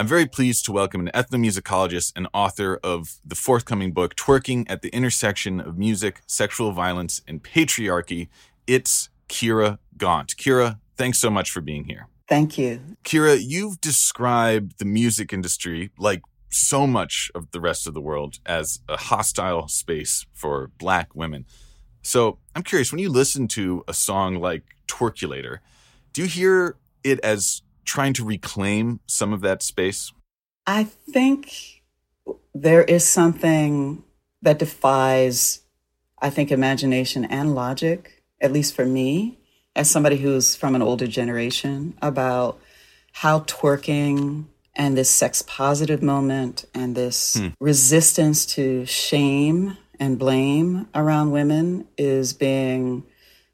I'm 0.00 0.06
very 0.06 0.24
pleased 0.24 0.64
to 0.64 0.72
welcome 0.72 1.06
an 1.06 1.10
ethnomusicologist 1.12 2.14
and 2.16 2.26
author 2.32 2.80
of 2.82 3.20
the 3.22 3.34
forthcoming 3.34 3.92
book, 3.92 4.16
Twerking 4.16 4.64
at 4.66 4.80
the 4.80 4.88
Intersection 4.94 5.60
of 5.60 5.76
Music, 5.76 6.22
Sexual 6.26 6.72
Violence, 6.72 7.20
and 7.28 7.44
Patriarchy. 7.44 8.28
It's 8.66 9.10
Kyra 9.28 9.76
Gaunt. 9.98 10.36
Kyra, 10.38 10.78
thanks 10.96 11.18
so 11.18 11.28
much 11.28 11.50
for 11.50 11.60
being 11.60 11.84
here. 11.84 12.06
Thank 12.26 12.56
you. 12.56 12.80
Kyra, 13.04 13.38
you've 13.46 13.78
described 13.82 14.78
the 14.78 14.86
music 14.86 15.34
industry, 15.34 15.90
like 15.98 16.22
so 16.48 16.86
much 16.86 17.30
of 17.34 17.50
the 17.50 17.60
rest 17.60 17.86
of 17.86 17.92
the 17.92 18.00
world, 18.00 18.38
as 18.46 18.80
a 18.88 18.96
hostile 18.96 19.68
space 19.68 20.24
for 20.32 20.70
black 20.78 21.14
women. 21.14 21.44
So 22.00 22.38
I'm 22.56 22.62
curious, 22.62 22.90
when 22.90 23.00
you 23.00 23.10
listen 23.10 23.48
to 23.48 23.84
a 23.86 23.92
song 23.92 24.36
like 24.36 24.62
Twerkulator, 24.88 25.58
do 26.14 26.22
you 26.22 26.28
hear 26.28 26.76
it 27.04 27.20
as 27.20 27.60
trying 27.90 28.12
to 28.14 28.24
reclaim 28.24 29.00
some 29.06 29.32
of 29.32 29.40
that 29.40 29.62
space? 29.62 30.12
I 30.66 30.84
think 30.84 31.82
there 32.54 32.84
is 32.84 33.04
something 33.04 34.04
that 34.42 34.60
defies, 34.60 35.62
I 36.22 36.30
think, 36.30 36.52
imagination 36.52 37.24
and 37.24 37.54
logic, 37.54 38.22
at 38.40 38.52
least 38.52 38.76
for 38.76 38.86
me, 38.86 39.38
as 39.74 39.90
somebody 39.90 40.18
who's 40.18 40.54
from 40.54 40.76
an 40.76 40.82
older 40.82 41.08
generation, 41.08 41.98
about 42.00 42.60
how 43.12 43.40
twerking 43.40 44.46
and 44.76 44.96
this 44.96 45.10
sex 45.10 45.42
positive 45.42 46.00
moment 46.00 46.64
and 46.72 46.94
this 46.94 47.38
hmm. 47.38 47.48
resistance 47.58 48.46
to 48.46 48.86
shame 48.86 49.76
and 49.98 50.16
blame 50.16 50.86
around 50.94 51.32
women 51.32 51.88
is 51.98 52.32
being 52.32 53.04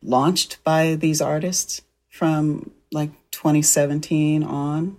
launched 0.03 0.63
by 0.63 0.95
these 0.95 1.23
artists 1.23 1.81
from 2.11 2.71
like 2.93 3.11
2017 3.31 4.43
on. 4.43 4.99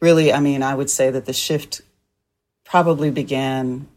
Really, 0.00 0.32
I 0.32 0.40
mean, 0.40 0.62
I 0.62 0.74
would 0.74 0.90
say 0.90 1.10
that 1.10 1.26
the 1.26 1.32
shift 1.32 1.80
probably 2.64 3.10
began, 3.10 3.88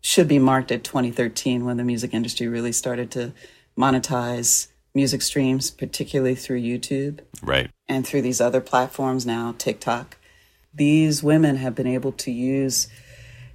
should 0.00 0.28
be 0.28 0.38
marked 0.38 0.72
at 0.72 0.84
2013 0.84 1.64
when 1.64 1.76
the 1.76 1.84
music 1.84 2.12
industry 2.14 2.48
really 2.48 2.72
started 2.72 3.10
to 3.12 3.32
monetize 3.78 4.68
music 4.94 5.22
streams, 5.22 5.70
particularly 5.70 6.34
through 6.34 6.60
YouTube 6.60 7.20
Right. 7.42 7.70
and 7.88 8.06
through 8.06 8.22
these 8.22 8.40
other 8.40 8.60
platforms 8.60 9.24
now, 9.24 9.54
TikTok. 9.56 10.16
These 10.74 11.22
women 11.22 11.56
have 11.56 11.74
been 11.74 11.86
able 11.86 12.12
to 12.12 12.30
use 12.30 12.88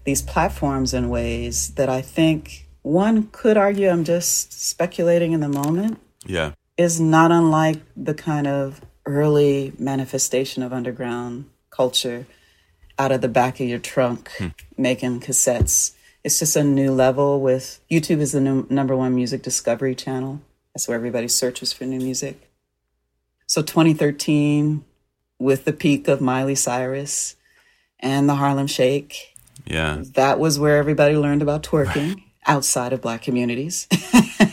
these 0.06 0.22
platforms 0.22 0.94
in 0.94 1.10
ways 1.10 1.74
that 1.75 1.89
I 1.89 2.01
think 2.01 2.68
one 2.84 3.27
could 3.32 3.58
argue, 3.58 3.89
I'm 3.89 4.04
just 4.04 4.54
speculating 4.54 5.32
in 5.34 5.39
the 5.42 5.50
moment, 5.50 6.00
Yeah. 6.25 6.54
Is 6.77 7.00
not 7.00 7.32
unlike 7.32 7.82
the 7.96 8.13
kind 8.13 8.48
of 8.48 8.82
early 9.05 9.74
manifestation 9.77 10.63
of 10.63 10.74
underground 10.74 11.46
culture 11.70 12.25
out 12.98 13.12
of 13.12 13.22
the 13.22 13.27
back 13.27 13.60
of 13.60 13.67
your 13.67 13.79
trunk 13.79 14.32
hmm. 14.38 14.48
making 14.77 15.20
cassettes. 15.20 15.94
It's 16.24 16.39
just 16.39 16.55
a 16.55 16.63
new 16.63 16.91
level 16.91 17.39
with 17.39 17.79
YouTube 17.89 18.20
is 18.20 18.32
the 18.32 18.41
num- 18.41 18.67
number 18.70 18.96
one 18.96 19.13
music 19.13 19.41
discovery 19.41 19.96
channel. 19.96 20.41
That's 20.74 20.88
where 20.88 20.98
everybody 20.98 21.27
searches 21.27 21.72
for 21.72 21.86
new 21.86 22.00
music. 22.00 22.50
So 23.48 23.62
2013 23.62 24.84
with 25.38 25.65
the 25.65 25.74
peak 25.74 26.08
of 26.08 26.22
Miley 26.22 26.55
Cyrus 26.55 27.36
and 28.00 28.27
the 28.27 28.36
Harlem 28.36 28.67
Shake, 28.67 29.36
Yeah. 29.65 30.03
that 30.15 30.39
was 30.39 30.58
where 30.58 30.77
everybody 30.77 31.15
learned 31.15 31.41
about 31.41 31.63
twerking 31.63 32.24
outside 32.48 32.91
of 32.91 33.01
black 33.01 33.22
communities. 33.22 33.88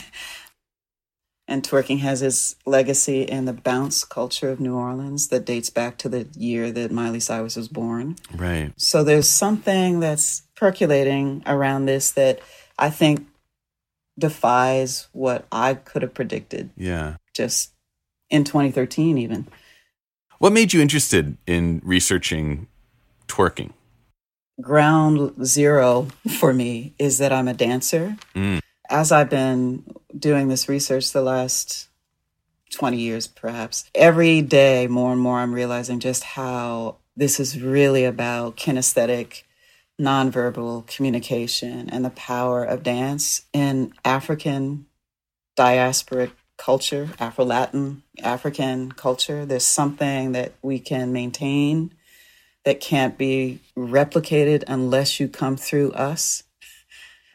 And 1.53 1.63
twerking 1.63 1.99
has 1.99 2.23
its 2.23 2.57
legacy 2.65 3.25
in 3.25 3.45
the 3.45 3.53
bounce 3.53 4.05
culture 4.05 4.49
of 4.49 4.59
New 4.59 4.75
Orleans 4.75 5.29
that 5.29 5.45
dates 5.45 5.69
back 5.69 5.99
to 5.99 6.09
the 6.09 6.27
year 6.35 6.73
that 6.73 6.91
Miley 6.91 7.21
Cyrus 7.21 7.57
was 7.57 7.69
born. 7.69 8.17
Right. 8.35 8.73
So 8.79 9.05
there's 9.05 9.29
something 9.29 10.01
that's 10.01 10.45
percolating 10.57 11.43
around 11.45 11.85
this 11.85 12.11
that 12.13 12.41
I 12.79 12.89
think 12.89 13.27
defies 14.19 15.09
what 15.13 15.47
I 15.53 15.75
could 15.75 16.01
have 16.01 16.15
predicted 16.15 16.71
Yeah. 16.75 17.17
just 17.35 17.73
in 18.31 18.45
2013, 18.45 19.19
even. 19.19 19.47
What 20.39 20.55
made 20.55 20.73
you 20.73 20.81
interested 20.81 21.37
in 21.47 21.83
researching 21.85 22.67
twerking? 23.29 23.73
Ground 24.59 25.45
zero 25.45 26.09
for 26.39 26.55
me 26.55 26.95
is 26.99 27.19
that 27.19 27.31
I'm 27.31 27.47
a 27.47 27.53
dancer. 27.53 28.17
Mm. 28.35 28.61
As 28.89 29.13
I've 29.13 29.29
been 29.29 29.85
doing 30.19 30.49
this 30.49 30.69
research 30.69 31.13
the 31.13 31.23
last 31.23 31.89
20 32.73 32.97
years, 32.99 33.27
perhaps, 33.27 33.85
every 33.95 34.43
day 34.43 34.87
more 34.87 35.13
and 35.13 35.21
more 35.21 35.39
I'm 35.39 35.55
realizing 35.55 36.01
just 36.01 36.25
how 36.25 36.97
this 37.17 37.39
is 37.39 37.61
really 37.61 38.05
about 38.05 38.57
kinesthetic, 38.57 39.43
nonverbal 40.01 40.87
communication 40.87 41.91
and 41.91 42.05
the 42.05 42.11
power 42.11 42.65
of 42.65 42.83
dance 42.83 43.43
in 43.53 43.93
African 44.05 44.87
diasporic 45.57 46.31
culture, 46.57 47.11
Afro 47.19 47.45
Latin, 47.45 48.03
African 48.23 48.93
culture. 48.93 49.45
There's 49.45 49.67
something 49.67 50.33
that 50.33 50.53
we 50.63 50.79
can 50.79 51.13
maintain 51.13 51.93
that 52.65 52.81
can't 52.81 53.19
be 53.19 53.61
replicated 53.77 54.65
unless 54.67 55.19
you 55.19 55.29
come 55.29 55.57
through 55.57 55.93
us. 55.93 56.45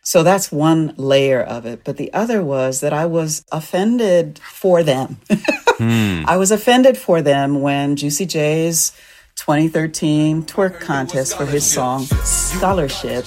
So 0.07 0.23
that's 0.23 0.53
one 0.53 0.93
layer 0.95 1.41
of 1.41 1.65
it. 1.65 1.83
But 1.83 1.97
the 1.97 2.13
other 2.13 2.41
was 2.41 2.79
that 2.79 2.93
I 2.93 3.05
was 3.05 3.43
offended 3.51 4.39
for 4.39 4.81
them. 4.81 5.19
Hmm. 5.29 6.23
I 6.25 6.37
was 6.37 6.49
offended 6.49 6.97
for 6.97 7.21
them 7.21 7.59
when 7.59 7.97
Juicy 7.97 8.25
J's 8.25 8.93
2013 9.35 10.43
twerk 10.43 10.79
contest 10.79 11.35
for 11.35 11.45
his 11.45 11.69
song 11.69 12.05
Scholarship 12.23 13.25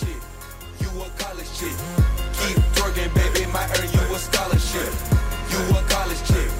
You 0.80 0.88
a 0.88 1.10
college 1.18 1.52
chick. 1.52 1.76
Keep 2.40 2.56
twerking, 2.72 3.14
baby, 3.14 3.44
might 3.52 3.68
earn 3.78 3.92
you 3.92 4.14
a 4.14 4.18
scholarship. 4.18 4.94
You 5.50 5.76
a 5.76 5.82
college 5.86 6.24
chick. 6.24 6.50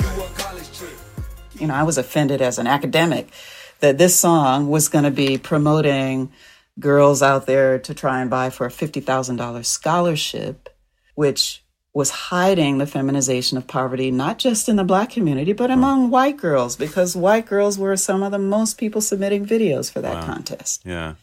You 0.00 0.22
a 0.22 0.28
college 0.36 0.72
chick. 0.78 0.96
you 1.54 1.66
know, 1.66 1.74
I 1.74 1.84
was 1.84 1.96
offended 1.96 2.42
as 2.42 2.58
an 2.58 2.66
academic 2.66 3.30
that 3.80 3.96
this 3.96 4.20
song 4.20 4.68
was 4.68 4.90
going 4.90 5.04
to 5.04 5.10
be 5.10 5.38
promoting 5.38 6.30
girls 6.80 7.22
out 7.22 7.46
there 7.46 7.78
to 7.78 7.94
try 7.94 8.20
and 8.20 8.30
buy 8.30 8.50
for 8.50 8.66
a 8.66 8.70
$50,000 8.70 9.64
scholarship, 9.64 10.68
which 11.14 11.62
was 11.94 12.10
hiding 12.10 12.78
the 12.78 12.86
feminization 12.86 13.58
of 13.58 13.66
poverty, 13.66 14.10
not 14.10 14.38
just 14.38 14.68
in 14.68 14.76
the 14.76 14.84
black 14.84 15.10
community, 15.10 15.52
but 15.52 15.70
among 15.70 16.10
white 16.10 16.38
girls, 16.38 16.74
because 16.74 17.14
white 17.14 17.44
girls 17.44 17.78
were 17.78 17.96
some 17.96 18.22
of 18.22 18.32
the 18.32 18.38
most 18.38 18.78
people 18.78 19.02
submitting 19.02 19.44
videos 19.44 19.92
for 19.92 20.00
that 20.00 20.24
contest. 20.24 20.82
Yeah. 20.86 21.14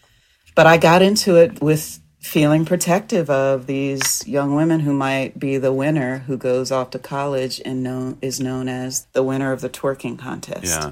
But 0.53 0.67
I 0.67 0.77
got 0.77 1.01
into 1.01 1.37
it 1.37 1.59
with 1.61 1.99
feeling 2.19 2.65
protective 2.65 3.29
of 3.29 3.65
these 3.65 4.27
young 4.27 4.53
women 4.53 4.81
who 4.81 4.93
might 4.93 5.39
be 5.39 5.57
the 5.57 5.73
winner 5.73 6.19
who 6.19 6.37
goes 6.37 6.71
off 6.71 6.91
to 6.91 6.99
college 6.99 7.61
and 7.65 7.81
known, 7.81 8.17
is 8.21 8.39
known 8.39 8.67
as 8.67 9.07
the 9.13 9.23
winner 9.23 9.51
of 9.51 9.61
the 9.61 9.69
twerking 9.69 10.19
contest. 10.19 10.65
Yeah. 10.65 10.91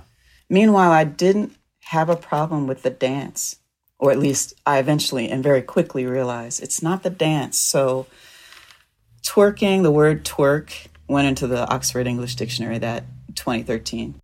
Meanwhile, 0.50 0.92
I 0.92 1.04
didn't 1.04 1.56
have 1.84 2.10
a 2.10 2.16
problem 2.16 2.66
with 2.66 2.82
the 2.82 2.90
dance, 2.90 3.58
or 4.00 4.12
at 4.12 4.20
least 4.20 4.54
I 4.66 4.80
eventually 4.80 5.30
and 5.30 5.44
very 5.44 5.62
quickly 5.62 6.06
realized 6.06 6.62
it's 6.62 6.82
not 6.82 7.04
the 7.04 7.10
dance. 7.10 7.58
So, 7.58 8.08
twerking, 9.24 9.84
the 9.84 9.92
word 9.92 10.24
twerk 10.24 10.88
went 11.08 11.27
into 11.27 11.48
the 11.48 11.68
Oxford 11.68 12.08
English 12.08 12.36
Dictionary 12.36 12.77
that 12.80 13.06
2013 13.36 14.22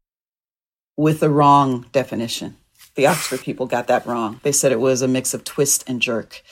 with 0.97 1.19
the 1.19 1.29
wrong 1.29 1.85
definition. 1.91 2.57
The 2.95 3.07
Oxford 3.07 3.41
people 3.41 3.65
got 3.65 3.87
that 3.87 4.05
wrong. 4.05 4.39
They 4.43 4.51
said 4.51 4.71
it 4.71 4.79
was 4.79 5.01
a 5.01 5.07
mix 5.07 5.33
of 5.33 5.43
twist 5.43 5.83
and 5.87 6.01
jerk. 6.01 6.43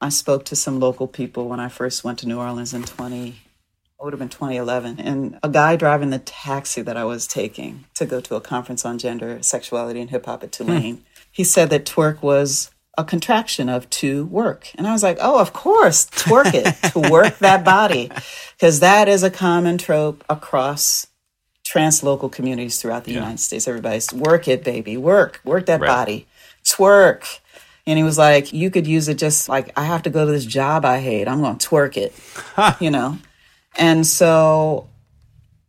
I 0.00 0.08
spoke 0.08 0.44
to 0.46 0.56
some 0.56 0.80
local 0.80 1.06
people 1.06 1.48
when 1.48 1.60
I 1.60 1.68
first 1.68 2.04
went 2.04 2.18
to 2.20 2.28
New 2.28 2.38
Orleans 2.38 2.72
in 2.72 2.82
20, 2.82 3.28
it 3.28 4.04
would 4.04 4.12
have 4.12 4.20
been 4.20 4.28
2011. 4.28 5.00
And 5.00 5.38
a 5.42 5.48
guy 5.48 5.76
driving 5.76 6.10
the 6.10 6.18
taxi 6.18 6.82
that 6.82 6.96
I 6.96 7.04
was 7.04 7.26
taking 7.26 7.84
to 7.94 8.04
go 8.04 8.20
to 8.20 8.36
a 8.36 8.40
conference 8.40 8.84
on 8.84 8.98
gender, 8.98 9.42
sexuality, 9.42 10.00
and 10.00 10.10
hip 10.10 10.26
hop 10.26 10.44
at 10.44 10.52
Tulane, 10.52 10.96
hmm. 10.96 11.02
He 11.36 11.44
said 11.44 11.68
that 11.68 11.84
twerk 11.84 12.22
was 12.22 12.70
a 12.96 13.04
contraction 13.04 13.68
of 13.68 13.88
to 13.90 14.24
work. 14.24 14.70
And 14.76 14.88
I 14.88 14.92
was 14.92 15.02
like, 15.02 15.18
oh, 15.20 15.38
of 15.38 15.52
course, 15.52 16.06
twerk 16.06 16.54
it, 16.54 16.74
to 16.92 16.98
work 16.98 17.38
that 17.40 17.62
body. 17.62 18.10
Because 18.56 18.80
that 18.80 19.06
is 19.06 19.22
a 19.22 19.28
common 19.30 19.76
trope 19.76 20.24
across 20.30 21.06
translocal 21.62 22.32
communities 22.32 22.80
throughout 22.80 23.04
the 23.04 23.12
United 23.12 23.38
States. 23.40 23.68
Everybody's 23.68 24.10
work 24.14 24.48
it, 24.48 24.64
baby, 24.64 24.96
work, 24.96 25.42
work 25.44 25.66
that 25.66 25.80
Right. 25.80 25.88
body, 25.88 26.26
twerk. 26.64 27.40
And 27.86 27.98
he 27.98 28.02
was 28.02 28.16
like, 28.16 28.54
you 28.54 28.70
could 28.70 28.86
use 28.86 29.06
it 29.08 29.18
just 29.18 29.46
like, 29.46 29.70
I 29.76 29.84
have 29.84 30.04
to 30.04 30.10
go 30.10 30.24
to 30.24 30.32
this 30.32 30.46
job 30.46 30.86
I 30.86 31.00
hate. 31.00 31.28
I'm 31.28 31.42
going 31.42 31.58
to 31.58 31.68
twerk 31.68 31.98
it, 31.98 32.14
you 32.80 32.90
know? 32.90 33.18
And 33.76 34.06
so 34.06 34.88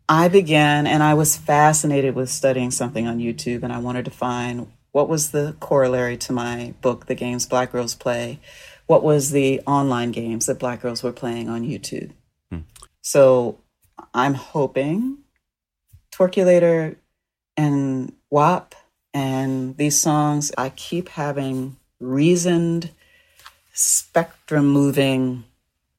I 0.08 0.30
began, 0.30 0.88
and 0.88 1.04
I 1.04 1.14
was 1.14 1.36
fascinated 1.36 2.16
with 2.16 2.30
studying 2.30 2.72
something 2.72 3.06
on 3.06 3.20
YouTube, 3.20 3.64
and 3.64 3.74
I 3.74 3.80
wanted 3.80 4.06
to 4.06 4.12
find 4.12 4.72
what 4.98 5.08
was 5.08 5.30
the 5.30 5.56
corollary 5.60 6.18
to 6.18 6.34
my 6.34 6.74
book, 6.82 7.06
The 7.06 7.14
Games 7.14 7.46
Black 7.46 7.72
Girls 7.72 7.94
Play. 7.94 8.40
What 8.88 9.04
was 9.04 9.30
the 9.30 9.62
online 9.68 10.10
games 10.10 10.48
that 10.48 10.58
Black 10.58 10.82
girls 10.82 11.04
were 11.04 11.12
playing 11.12 11.50
on 11.50 11.62
YouTube? 11.62 12.14
Hmm. 12.50 12.62
So 13.04 13.60
I'm 14.12 14.34
hoping 14.34 15.20
Twerkulator 16.12 16.96
and 17.56 18.12
WAP 18.32 18.74
and 19.14 19.78
these 19.78 20.02
songs, 20.02 20.52
I 20.58 20.70
keep 20.70 21.10
having 21.10 21.78
reasoned, 22.00 22.90
spectrum 23.74 24.68
moving 24.68 25.44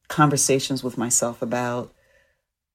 conversations 0.08 0.82
with 0.82 0.98
myself 0.98 1.40
about 1.40 1.94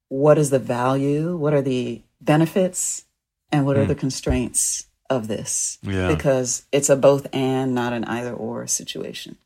what 0.08 0.38
is 0.38 0.52
the 0.52 0.60
value, 0.60 1.36
what 1.36 1.54
are 1.54 1.62
the 1.62 2.02
benefits, 2.22 3.04
and 3.52 3.66
what 3.66 3.76
are 3.76 3.82
hmm. 3.82 3.90
the 3.90 3.96
constraints 3.96 4.88
of 5.16 5.28
this. 5.28 5.78
Yeah. 5.82 6.14
Because 6.14 6.66
it's 6.72 6.90
a 6.90 6.96
both 6.96 7.28
and, 7.34 7.74
not 7.74 7.94
an 7.94 8.04
either 8.06 8.34
or 8.34 8.68
situation. 8.68 9.38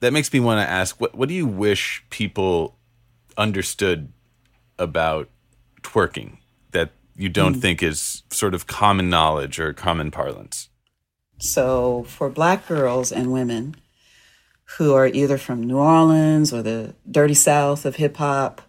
That 0.00 0.12
makes 0.12 0.32
me 0.32 0.40
want 0.40 0.66
to 0.66 0.68
ask 0.68 1.00
what 1.00 1.14
what 1.14 1.28
do 1.28 1.34
you 1.34 1.46
wish 1.46 2.04
people 2.10 2.76
understood 3.36 4.12
about 4.78 5.28
twerking 5.82 6.38
that 6.72 6.90
you 7.16 7.28
don't 7.28 7.54
hmm. 7.54 7.60
think 7.60 7.82
is 7.82 8.22
sort 8.30 8.54
of 8.54 8.66
common 8.66 9.08
knowledge 9.08 9.60
or 9.60 9.72
common 9.72 10.10
parlance? 10.10 10.68
So, 11.38 12.04
for 12.04 12.28
black 12.28 12.68
girls 12.68 13.10
and 13.10 13.32
women 13.32 13.76
who 14.78 14.94
are 14.94 15.06
either 15.06 15.36
from 15.36 15.62
New 15.62 15.76
Orleans 15.76 16.52
or 16.52 16.62
the 16.62 16.94
dirty 17.10 17.34
south 17.34 17.84
of 17.84 17.96
hip 17.96 18.16
hop, 18.16 18.62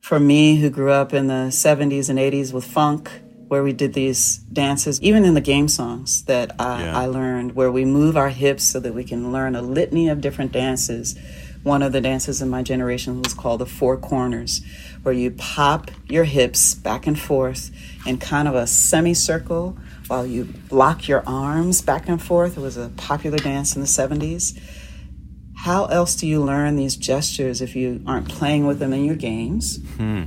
for 0.00 0.20
me 0.20 0.56
who 0.56 0.70
grew 0.70 0.90
up 0.90 1.14
in 1.14 1.28
the 1.28 1.50
70s 1.50 2.08
and 2.08 2.18
80s 2.18 2.52
with 2.52 2.64
funk, 2.64 3.10
where 3.48 3.62
we 3.62 3.72
did 3.72 3.92
these 3.94 4.38
dances, 4.52 5.00
even 5.02 5.24
in 5.24 5.34
the 5.34 5.40
game 5.40 5.68
songs 5.68 6.24
that 6.24 6.54
I, 6.58 6.82
Yeah. 6.82 6.98
I 6.98 7.06
learned, 7.06 7.54
where 7.54 7.70
we 7.70 7.84
move 7.84 8.16
our 8.16 8.30
hips 8.30 8.64
so 8.64 8.80
that 8.80 8.94
we 8.94 9.04
can 9.04 9.32
learn 9.32 9.54
a 9.54 9.62
litany 9.62 10.08
of 10.08 10.20
different 10.20 10.52
dances. 10.52 11.16
One 11.62 11.82
of 11.82 11.92
the 11.92 12.00
dances 12.00 12.40
in 12.42 12.48
my 12.48 12.62
generation 12.62 13.22
was 13.22 13.34
called 13.34 13.60
the 13.60 13.66
Four 13.66 13.96
Corners, 13.96 14.62
where 15.02 15.14
you 15.14 15.30
pop 15.32 15.90
your 16.08 16.24
hips 16.24 16.74
back 16.74 17.06
and 17.06 17.18
forth 17.18 17.70
in 18.06 18.18
kind 18.18 18.46
of 18.46 18.54
a 18.54 18.66
semicircle 18.66 19.76
while 20.06 20.24
you 20.26 20.44
block 20.68 21.08
your 21.08 21.24
arms 21.26 21.82
back 21.82 22.08
and 22.08 22.22
forth. 22.22 22.56
It 22.56 22.60
was 22.60 22.76
a 22.76 22.90
popular 22.96 23.38
dance 23.38 23.74
in 23.74 23.80
the 23.82 23.88
70s. 23.88 24.56
How 25.56 25.86
else 25.86 26.14
do 26.14 26.28
you 26.28 26.40
learn 26.42 26.76
these 26.76 26.94
gestures 26.96 27.60
if 27.60 27.74
you 27.74 28.00
aren't 28.06 28.28
playing 28.28 28.66
with 28.66 28.78
them 28.78 28.92
in 28.92 29.04
your 29.04 29.16
games? 29.16 29.78
Hmm. 29.96 30.24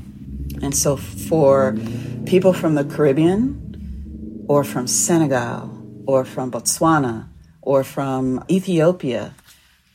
And 0.61 0.75
so, 0.75 0.97
for 0.97 1.77
people 2.25 2.53
from 2.53 2.75
the 2.75 2.83
Caribbean, 2.83 4.45
or 4.47 4.63
from 4.63 4.87
Senegal, 4.87 6.03
or 6.07 6.25
from 6.25 6.51
Botswana, 6.51 7.29
or 7.61 7.83
from 7.83 8.43
Ethiopia, 8.49 9.35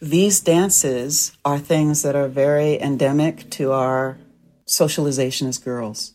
these 0.01 0.41
dances 0.41 1.37
are 1.45 1.59
things 1.59 2.03
that 2.03 2.15
are 2.15 2.29
very 2.29 2.81
endemic 2.81 3.51
to 3.51 3.73
our 3.73 4.19
socialization 4.67 5.49
as 5.49 5.59
girls 5.59 6.15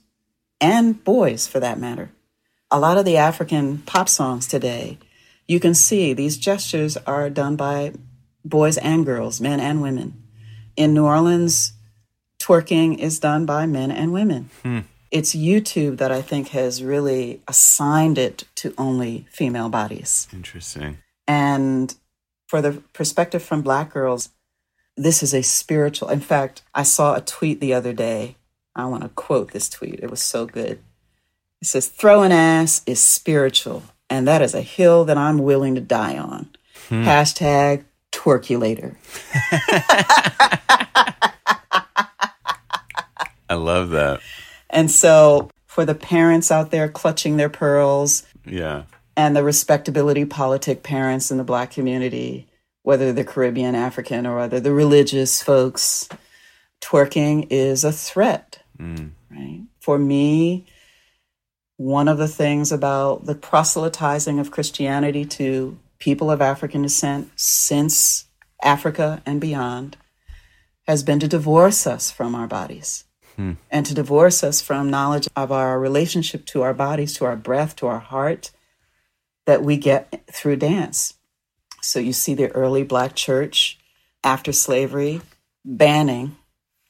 and 0.61 1.03
boys 1.03 1.47
for 1.47 1.59
that 1.59 1.79
matter. 1.79 2.11
A 2.71 2.79
lot 2.79 2.97
of 2.97 3.05
the 3.05 3.17
African 3.17 3.79
pop 3.79 4.09
songs 4.09 4.47
today, 4.47 4.99
you 5.47 5.59
can 5.59 5.73
see 5.73 6.13
these 6.13 6.37
gestures 6.37 6.97
are 6.97 7.29
done 7.29 7.55
by 7.55 7.93
boys 8.45 8.77
and 8.77 9.05
girls, 9.05 9.41
men 9.41 9.59
and 9.59 9.81
women. 9.81 10.23
In 10.75 10.93
New 10.93 11.05
Orleans, 11.05 11.73
twerking 12.39 12.97
is 12.97 13.19
done 13.19 13.45
by 13.45 13.65
men 13.65 13.91
and 13.91 14.11
women. 14.11 14.49
Hmm. 14.63 14.79
It's 15.11 15.35
YouTube 15.35 15.97
that 15.97 16.11
I 16.11 16.21
think 16.21 16.49
has 16.49 16.83
really 16.83 17.41
assigned 17.47 18.17
it 18.17 18.43
to 18.55 18.73
only 18.77 19.25
female 19.31 19.69
bodies. 19.69 20.27
Interesting. 20.31 20.99
And 21.27 21.93
for 22.47 22.61
the 22.61 22.83
perspective 22.93 23.43
from 23.43 23.61
black 23.61 23.91
girls, 23.91 24.29
this 24.95 25.23
is 25.23 25.33
a 25.33 25.41
spiritual. 25.41 26.09
In 26.09 26.19
fact, 26.19 26.61
I 26.75 26.83
saw 26.83 27.15
a 27.15 27.21
tweet 27.21 27.59
the 27.59 27.73
other 27.73 27.93
day. 27.93 28.35
I 28.75 28.85
want 28.85 29.03
to 29.03 29.09
quote 29.09 29.51
this 29.51 29.69
tweet. 29.69 29.99
It 30.01 30.11
was 30.11 30.21
so 30.21 30.45
good. 30.45 30.79
It 31.61 31.67
says, 31.67 31.87
Throwing 31.87 32.31
ass 32.31 32.81
is 32.85 32.99
spiritual, 32.99 33.83
and 34.09 34.27
that 34.27 34.41
is 34.41 34.53
a 34.53 34.61
hill 34.61 35.05
that 35.05 35.17
I'm 35.17 35.39
willing 35.39 35.75
to 35.75 35.81
die 35.81 36.17
on. 36.17 36.49
Hmm. 36.87 37.03
Hashtag 37.03 37.83
twerkulator. 38.11 38.95
I 43.59 43.63
love 43.63 43.89
that. 43.89 44.21
And 44.69 44.89
so, 44.89 45.49
for 45.65 45.85
the 45.85 45.95
parents 45.95 46.51
out 46.51 46.71
there 46.71 46.89
clutching 46.89 47.37
their 47.37 47.49
pearls 47.49 48.23
Yeah. 48.45 48.83
and 49.15 49.35
the 49.35 49.43
respectability 49.43 50.25
politic 50.25 50.83
parents 50.83 51.31
in 51.31 51.37
the 51.37 51.43
black 51.43 51.71
community, 51.71 52.47
whether 52.83 53.13
they're 53.13 53.23
Caribbean, 53.23 53.75
African, 53.75 54.25
or 54.25 54.37
whether 54.37 54.59
the 54.59 54.73
religious 54.73 55.41
folks, 55.41 56.07
twerking 56.81 57.47
is 57.49 57.83
a 57.83 57.91
threat, 57.91 58.59
mm. 58.79 59.11
right? 59.29 59.61
For 59.79 59.99
me, 59.99 60.65
one 61.77 62.07
of 62.07 62.17
the 62.17 62.27
things 62.27 62.71
about 62.71 63.25
the 63.25 63.35
proselytizing 63.35 64.39
of 64.39 64.51
Christianity 64.51 65.25
to 65.25 65.77
people 65.99 66.31
of 66.31 66.41
African 66.41 66.81
descent 66.81 67.29
since 67.35 68.25
Africa 68.63 69.21
and 69.25 69.39
beyond 69.39 69.97
has 70.87 71.03
been 71.03 71.19
to 71.19 71.27
divorce 71.27 71.85
us 71.85 72.09
from 72.09 72.33
our 72.33 72.47
bodies 72.47 73.05
Hmm. 73.39 73.53
and 73.71 73.85
to 73.85 73.93
divorce 73.93 74.43
us 74.43 74.59
from 74.59 74.89
knowledge 74.89 75.29
of 75.33 75.49
our 75.49 75.79
relationship 75.79 76.45
to 76.47 76.61
our 76.61 76.73
bodies, 76.73 77.13
to 77.13 77.23
our 77.25 77.37
breath, 77.37 77.73
to 77.77 77.87
our 77.87 77.99
heart 77.99 78.51
that 79.45 79.63
we 79.63 79.77
get 79.77 80.25
through 80.29 80.57
dance. 80.57 81.13
So 81.81 81.99
you 81.99 82.11
see 82.11 82.33
the 82.33 82.49
early 82.51 82.83
black 82.83 83.15
church 83.15 83.79
after 84.25 84.51
slavery 84.51 85.21
banning 85.63 86.35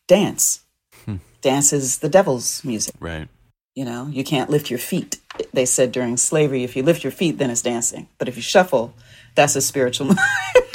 dance. 0.08 0.62
Hmm. 1.06 1.18
Dance 1.42 1.72
is 1.72 2.00
the 2.00 2.10
devil's 2.10 2.64
music. 2.66 2.96
Right. 3.00 3.28
You 3.76 3.86
know, 3.86 4.08
you 4.08 4.24
can't 4.24 4.50
lift 4.50 4.72
your 4.72 4.80
feet. 4.80 5.20
They 5.54 5.68
said 5.68 5.92
during 5.92 6.18
slavery, 6.18 6.64
if 6.64 6.76
you 6.76 6.82
lift 6.82 7.04
your 7.04 7.12
feet, 7.12 7.38
then 7.38 7.52
it's 7.52 7.62
dancing. 7.62 8.08
But 8.18 8.28
if 8.28 8.36
you 8.36 8.42
shuffle, 8.42 8.96
that's 9.36 9.56
a 9.56 9.62
spiritual. 9.62 10.16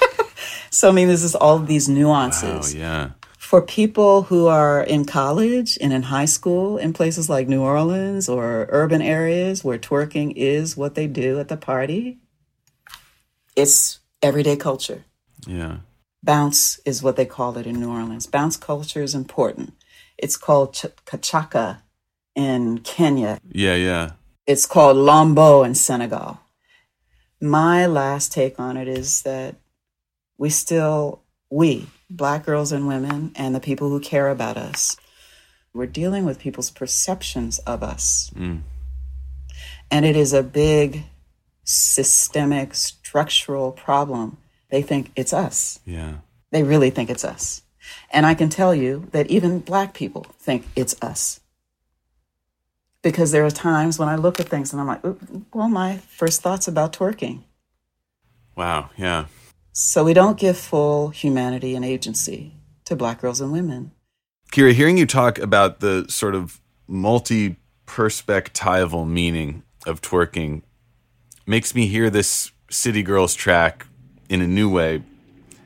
so, 0.70 0.88
I 0.88 0.92
mean, 0.92 1.08
this 1.08 1.24
is 1.24 1.34
all 1.34 1.58
these 1.58 1.88
Oh, 1.88 1.92
nuances. 1.92 2.72
yeah. 2.76 3.10
For 3.44 3.60
people 3.60 4.22
who 4.22 4.46
are 4.46 4.82
in 4.82 5.04
college 5.04 5.76
and 5.78 5.92
in 5.92 6.04
high 6.04 6.24
school 6.24 6.78
in 6.78 6.94
places 6.94 7.28
like 7.28 7.46
New 7.46 7.60
Orleans 7.60 8.26
or 8.26 8.66
urban 8.70 9.02
areas 9.02 9.62
where 9.62 9.78
twerking 9.78 10.32
is 10.34 10.78
what 10.78 10.94
they 10.94 11.06
do 11.06 11.38
at 11.38 11.48
the 11.48 11.58
party, 11.58 12.20
it's 13.54 14.00
everyday 14.22 14.56
culture. 14.56 15.04
Yeah. 15.46 15.80
Bounce 16.22 16.80
is 16.86 17.02
what 17.02 17.16
they 17.16 17.26
call 17.26 17.58
it 17.58 17.66
in 17.66 17.78
New 17.78 17.90
Orleans. 17.90 18.26
Bounce 18.26 18.56
culture 18.56 19.02
is 19.02 19.14
important. 19.14 19.74
It's 20.16 20.38
called 20.38 20.72
ch- 20.72 20.96
kachaka 21.04 21.82
in 22.34 22.78
Kenya. 22.78 23.38
Yeah. 23.46 23.74
Yeah. 23.74 24.12
It's 24.46 24.64
called 24.64 24.96
lombo 24.96 25.64
in 25.64 25.74
Senegal. 25.74 26.40
My 27.42 27.86
last 27.86 28.32
take 28.32 28.58
on 28.58 28.78
it 28.78 28.88
is 28.88 29.20
that 29.22 29.56
we 30.38 30.48
still, 30.48 31.20
we, 31.50 31.86
black 32.10 32.44
girls 32.44 32.72
and 32.72 32.86
women, 32.86 33.32
and 33.34 33.54
the 33.54 33.60
people 33.60 33.88
who 33.88 34.00
care 34.00 34.28
about 34.28 34.56
us, 34.56 34.96
we're 35.72 35.86
dealing 35.86 36.24
with 36.24 36.38
people's 36.38 36.70
perceptions 36.70 37.58
of 37.60 37.82
us. 37.82 38.30
Mm. 38.34 38.62
And 39.90 40.04
it 40.04 40.16
is 40.16 40.32
a 40.32 40.42
big 40.42 41.04
systemic, 41.64 42.74
structural 42.74 43.72
problem. 43.72 44.36
They 44.70 44.82
think 44.82 45.10
it's 45.16 45.32
us. 45.32 45.80
Yeah. 45.84 46.16
They 46.50 46.62
really 46.62 46.90
think 46.90 47.10
it's 47.10 47.24
us. 47.24 47.62
And 48.10 48.24
I 48.24 48.34
can 48.34 48.48
tell 48.48 48.74
you 48.74 49.08
that 49.12 49.28
even 49.28 49.58
black 49.58 49.94
people 49.94 50.26
think 50.38 50.66
it's 50.76 50.94
us. 51.02 51.40
Because 53.02 53.32
there 53.32 53.44
are 53.44 53.50
times 53.50 53.98
when 53.98 54.08
I 54.08 54.16
look 54.16 54.40
at 54.40 54.48
things 54.48 54.72
and 54.72 54.80
I'm 54.80 54.86
like, 54.86 55.02
well, 55.52 55.68
my 55.68 55.98
first 55.98 56.40
thoughts 56.40 56.66
about 56.68 56.92
twerking. 56.92 57.42
Wow. 58.56 58.90
Yeah. 58.96 59.26
So 59.76 60.04
we 60.04 60.14
don't 60.14 60.38
give 60.38 60.56
full 60.56 61.08
humanity 61.08 61.74
and 61.74 61.84
agency 61.84 62.54
to 62.84 62.94
black 62.94 63.20
girls 63.20 63.40
and 63.40 63.50
women. 63.50 63.90
Kyra, 64.52 64.72
hearing 64.72 64.96
you 64.96 65.04
talk 65.04 65.36
about 65.36 65.80
the 65.80 66.06
sort 66.08 66.36
of 66.36 66.60
multi 66.86 67.56
perspectival 67.84 69.06
meaning 69.06 69.64
of 69.84 70.00
twerking 70.00 70.62
makes 71.44 71.74
me 71.74 71.88
hear 71.88 72.08
this 72.08 72.52
City 72.70 73.02
Girls 73.02 73.34
track 73.34 73.88
in 74.28 74.40
a 74.40 74.46
new 74.46 74.70
way. 74.70 75.02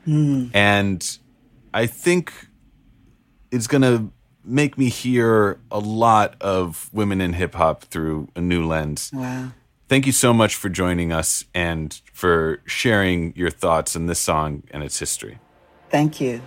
Hmm. 0.05 0.47
And 0.55 1.19
I 1.71 1.85
think 1.85 2.33
it's 3.51 3.67
going 3.67 3.83
to 3.83 4.11
make 4.43 4.75
me 4.75 4.89
hear 4.89 5.59
a 5.69 5.77
lot 5.77 6.35
of 6.41 6.89
women 6.91 7.21
in 7.21 7.33
hip 7.33 7.53
hop 7.53 7.83
through 7.83 8.29
a 8.35 8.41
new 8.41 8.65
lens. 8.65 9.11
Wow. 9.13 9.51
Thank 9.89 10.05
you 10.05 10.11
so 10.11 10.33
much 10.33 10.53
for 10.53 10.69
joining 10.69 11.11
us 11.11 11.45
and 11.55 11.99
for 12.13 12.61
sharing 12.65 13.33
your 13.35 13.49
thoughts 13.49 13.95
on 13.95 14.05
this 14.05 14.19
song 14.19 14.61
and 14.69 14.83
its 14.83 14.99
history. 14.99 15.39
Thank 15.89 16.21
you. 16.21 16.43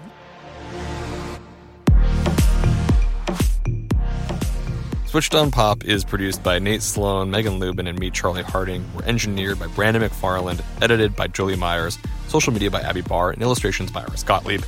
Switched 5.06 5.34
on 5.34 5.50
Pop 5.50 5.84
is 5.84 6.04
produced 6.04 6.44
by 6.44 6.60
Nate 6.60 6.82
Sloan, 6.82 7.32
Megan 7.32 7.58
Lubin, 7.58 7.88
and 7.88 7.98
me, 7.98 8.10
Charlie 8.10 8.44
Harding. 8.44 8.88
We're 8.94 9.06
engineered 9.06 9.58
by 9.58 9.66
Brandon 9.66 10.04
McFarland, 10.04 10.62
edited 10.80 11.16
by 11.16 11.26
Julie 11.26 11.56
Myers, 11.56 11.98
social 12.28 12.52
media 12.52 12.70
by 12.70 12.80
Abby 12.80 13.00
Barr, 13.00 13.32
and 13.32 13.42
illustrations 13.42 13.90
by 13.90 14.02
Iris 14.02 14.22
Gottlieb. 14.22 14.62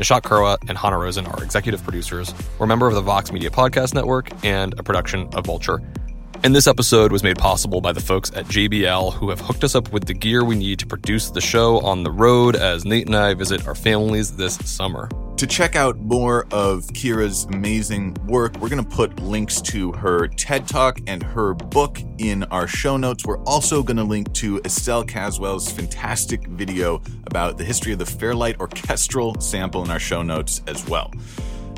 Nishat 0.00 0.22
Kurwa 0.22 0.58
and 0.68 0.76
Hannah 0.76 0.98
Rosen 0.98 1.24
are 1.24 1.42
executive 1.42 1.84
producers. 1.84 2.34
We're 2.58 2.64
a 2.64 2.68
member 2.68 2.88
of 2.88 2.96
the 2.96 3.00
Vox 3.00 3.30
Media 3.30 3.50
Podcast 3.50 3.94
Network 3.94 4.28
and 4.44 4.74
a 4.76 4.82
production 4.82 5.28
of 5.34 5.46
Vulture. 5.46 5.80
And 6.44 6.54
this 6.54 6.68
episode 6.68 7.10
was 7.10 7.24
made 7.24 7.36
possible 7.36 7.80
by 7.80 7.92
the 7.92 8.00
folks 8.00 8.30
at 8.30 8.44
JBL 8.46 9.12
who 9.14 9.30
have 9.30 9.40
hooked 9.40 9.64
us 9.64 9.74
up 9.74 9.92
with 9.92 10.04
the 10.04 10.14
gear 10.14 10.44
we 10.44 10.54
need 10.54 10.78
to 10.78 10.86
produce 10.86 11.30
the 11.30 11.40
show 11.40 11.80
on 11.80 12.04
the 12.04 12.12
road 12.12 12.54
as 12.54 12.84
Nate 12.84 13.06
and 13.06 13.16
I 13.16 13.34
visit 13.34 13.66
our 13.66 13.74
families 13.74 14.36
this 14.36 14.54
summer. 14.64 15.08
To 15.36 15.46
check 15.48 15.74
out 15.74 15.98
more 15.98 16.46
of 16.52 16.86
Kyra's 16.94 17.44
amazing 17.46 18.16
work, 18.26 18.56
we're 18.60 18.68
going 18.68 18.84
to 18.84 18.88
put 18.88 19.18
links 19.20 19.60
to 19.62 19.90
her 19.92 20.28
TED 20.28 20.68
Talk 20.68 21.00
and 21.08 21.24
her 21.24 21.54
book 21.54 22.00
in 22.18 22.44
our 22.44 22.68
show 22.68 22.96
notes. 22.96 23.26
We're 23.26 23.42
also 23.42 23.82
going 23.82 23.96
to 23.96 24.04
link 24.04 24.32
to 24.34 24.60
Estelle 24.64 25.04
Caswell's 25.04 25.70
fantastic 25.70 26.46
video 26.46 27.02
about 27.26 27.58
the 27.58 27.64
history 27.64 27.92
of 27.92 27.98
the 27.98 28.06
Fairlight 28.06 28.60
orchestral 28.60 29.40
sample 29.40 29.84
in 29.84 29.90
our 29.90 30.00
show 30.00 30.22
notes 30.22 30.62
as 30.68 30.88
well. 30.88 31.12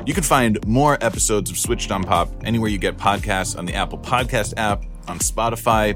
You 0.05 0.13
can 0.13 0.23
find 0.23 0.65
more 0.65 0.97
episodes 1.01 1.51
of 1.51 1.57
Switched 1.57 1.91
on 1.91 2.03
Pop 2.03 2.29
anywhere 2.43 2.69
you 2.69 2.77
get 2.79 2.97
podcasts 2.97 3.57
on 3.57 3.65
the 3.65 3.75
Apple 3.75 3.99
Podcast 3.99 4.53
app, 4.57 4.83
on 5.07 5.19
Spotify, 5.19 5.93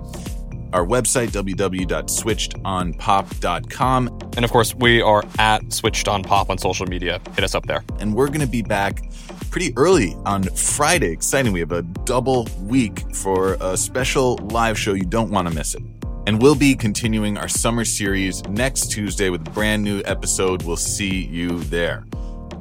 our 0.74 0.86
website, 0.86 1.30
www.switchedonpop.com. 1.30 4.20
And 4.36 4.46
of 4.46 4.52
course, 4.52 4.76
we 4.76 5.02
are 5.02 5.24
at 5.40 5.72
Switched 5.74 6.08
on 6.08 6.24
Pop 6.24 6.50
on 6.50 6.58
social 6.58 6.86
media. 6.86 7.20
Hit 7.36 7.44
us 7.44 7.56
up 7.56 7.66
there. 7.66 7.84
and 8.00 8.14
we're 8.14 8.28
going 8.28 8.42
to 8.42 8.48
be 8.48 8.62
back 8.62 9.10
pretty 9.50 9.74
early 9.78 10.14
on 10.26 10.44
Friday. 10.44 11.12
Exciting. 11.12 11.54
We 11.54 11.62
have 11.62 11.72
a 11.72 11.82
double 11.82 12.48
week 12.62 13.00
for 13.16 13.54
a 13.62 13.78
special 13.78 14.36
live 14.52 14.78
show. 14.78 14.94
You 14.94 15.06
don't 15.06 15.32
want 15.32 15.48
to 15.48 15.54
miss 15.54 15.76
it. 15.76 15.82
And 16.28 16.42
we'll 16.42 16.56
be 16.56 16.76
continuing 16.76 17.38
our 17.38 17.48
summer 17.48 17.86
series 17.86 18.44
next 18.50 18.92
Tuesday 18.92 19.30
with 19.30 19.48
a 19.48 19.52
brand 19.52 19.84
new 19.84 20.02
episode. 20.06 20.64
We'll 20.64 20.76
see 20.76 21.24
you 21.26 21.60
there. 21.66 22.06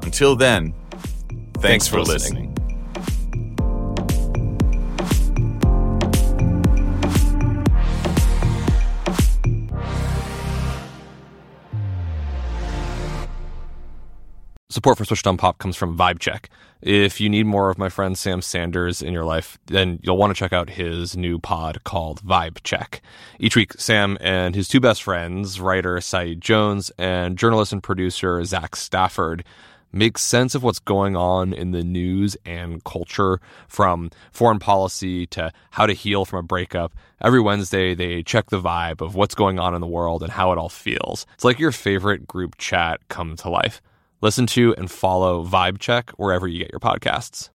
Until 0.03 0.37
then, 0.37 0.75
thanks, 1.65 1.89
for 1.89 2.03
listening. 2.03 2.55
Support 14.69 14.99
for 14.99 15.05
Switched 15.07 15.27
on 15.27 15.39
Pop 15.39 15.57
comes 15.57 15.77
from 15.77 15.97
Vibe 15.97 16.19
Check. 16.19 16.51
If 16.83 17.19
you 17.19 17.31
need 17.31 17.47
more 17.47 17.71
of 17.71 17.79
my 17.79 17.89
friend 17.89 18.19
Sam 18.19 18.43
Sanders 18.43 19.01
in 19.01 19.15
your 19.15 19.25
life, 19.25 19.57
then 19.67 20.01
you'll 20.03 20.19
want 20.19 20.35
to 20.35 20.39
check 20.39 20.53
out 20.53 20.69
his 20.69 21.17
new 21.17 21.39
pod 21.39 21.83
called 21.85 22.21
Vibe 22.23 22.59
Check. 22.63 23.01
Each 23.39 23.57
week, 23.57 23.73
Sam 23.75 24.19
and 24.21 24.55
his 24.55 24.69
two 24.69 24.81
best 24.81 25.03
friends, 25.03 25.61
writer 25.61 25.99
Saeed 26.03 26.43
Jones 26.43 26.91
and 26.99 27.39
journalist 27.39 27.73
and 27.73 27.83
producer 27.83 28.45
Zach 28.45 28.77
Stafford, 28.77 29.45
make 29.95 30.19
sense 30.19 30.55
of 30.55 30.63
what's 30.63 30.79
going 30.79 31.17
on 31.17 31.53
in 31.53 31.71
the 31.71 31.85
news 31.85 32.37
and 32.45 32.83
culture 32.85 33.41
from 33.69 34.11
foreign 34.33 34.59
policy 34.59 35.27
to 35.29 35.53
how 35.71 35.87
to 35.87 35.93
heal 35.93 36.25
from 36.25 36.41
a 36.41 36.43
breakup. 36.43 36.93
Every 37.23 37.41
Wednesday, 37.41 37.95
they 37.95 38.23
check 38.23 38.51
the 38.51 38.61
vibe 38.61 39.01
of 39.01 39.15
what's 39.15 39.35
going 39.35 39.59
on 39.59 39.75
in 39.75 39.81
the 39.81 39.87
world 39.87 40.23
and 40.23 40.33
how 40.33 40.53
it 40.53 40.59
all 40.59 40.69
feels. 40.69 41.27
It's 41.35 41.45
like 41.45 41.59
your 41.59 41.73
favorite 41.73 42.27
group 42.27 42.59
chat 42.59 43.01
come 43.09 43.37
to 43.37 43.49
life. 43.49 43.81
Listen 44.21 44.47
to 44.49 44.75
and 44.77 44.91
follow 44.91 45.45
Vibe 45.45 45.79
Check 45.79 46.11
wherever 46.13 46.49
you 46.49 46.59
get 46.59 46.73
your 46.73 46.81
podcasts. 46.81 47.51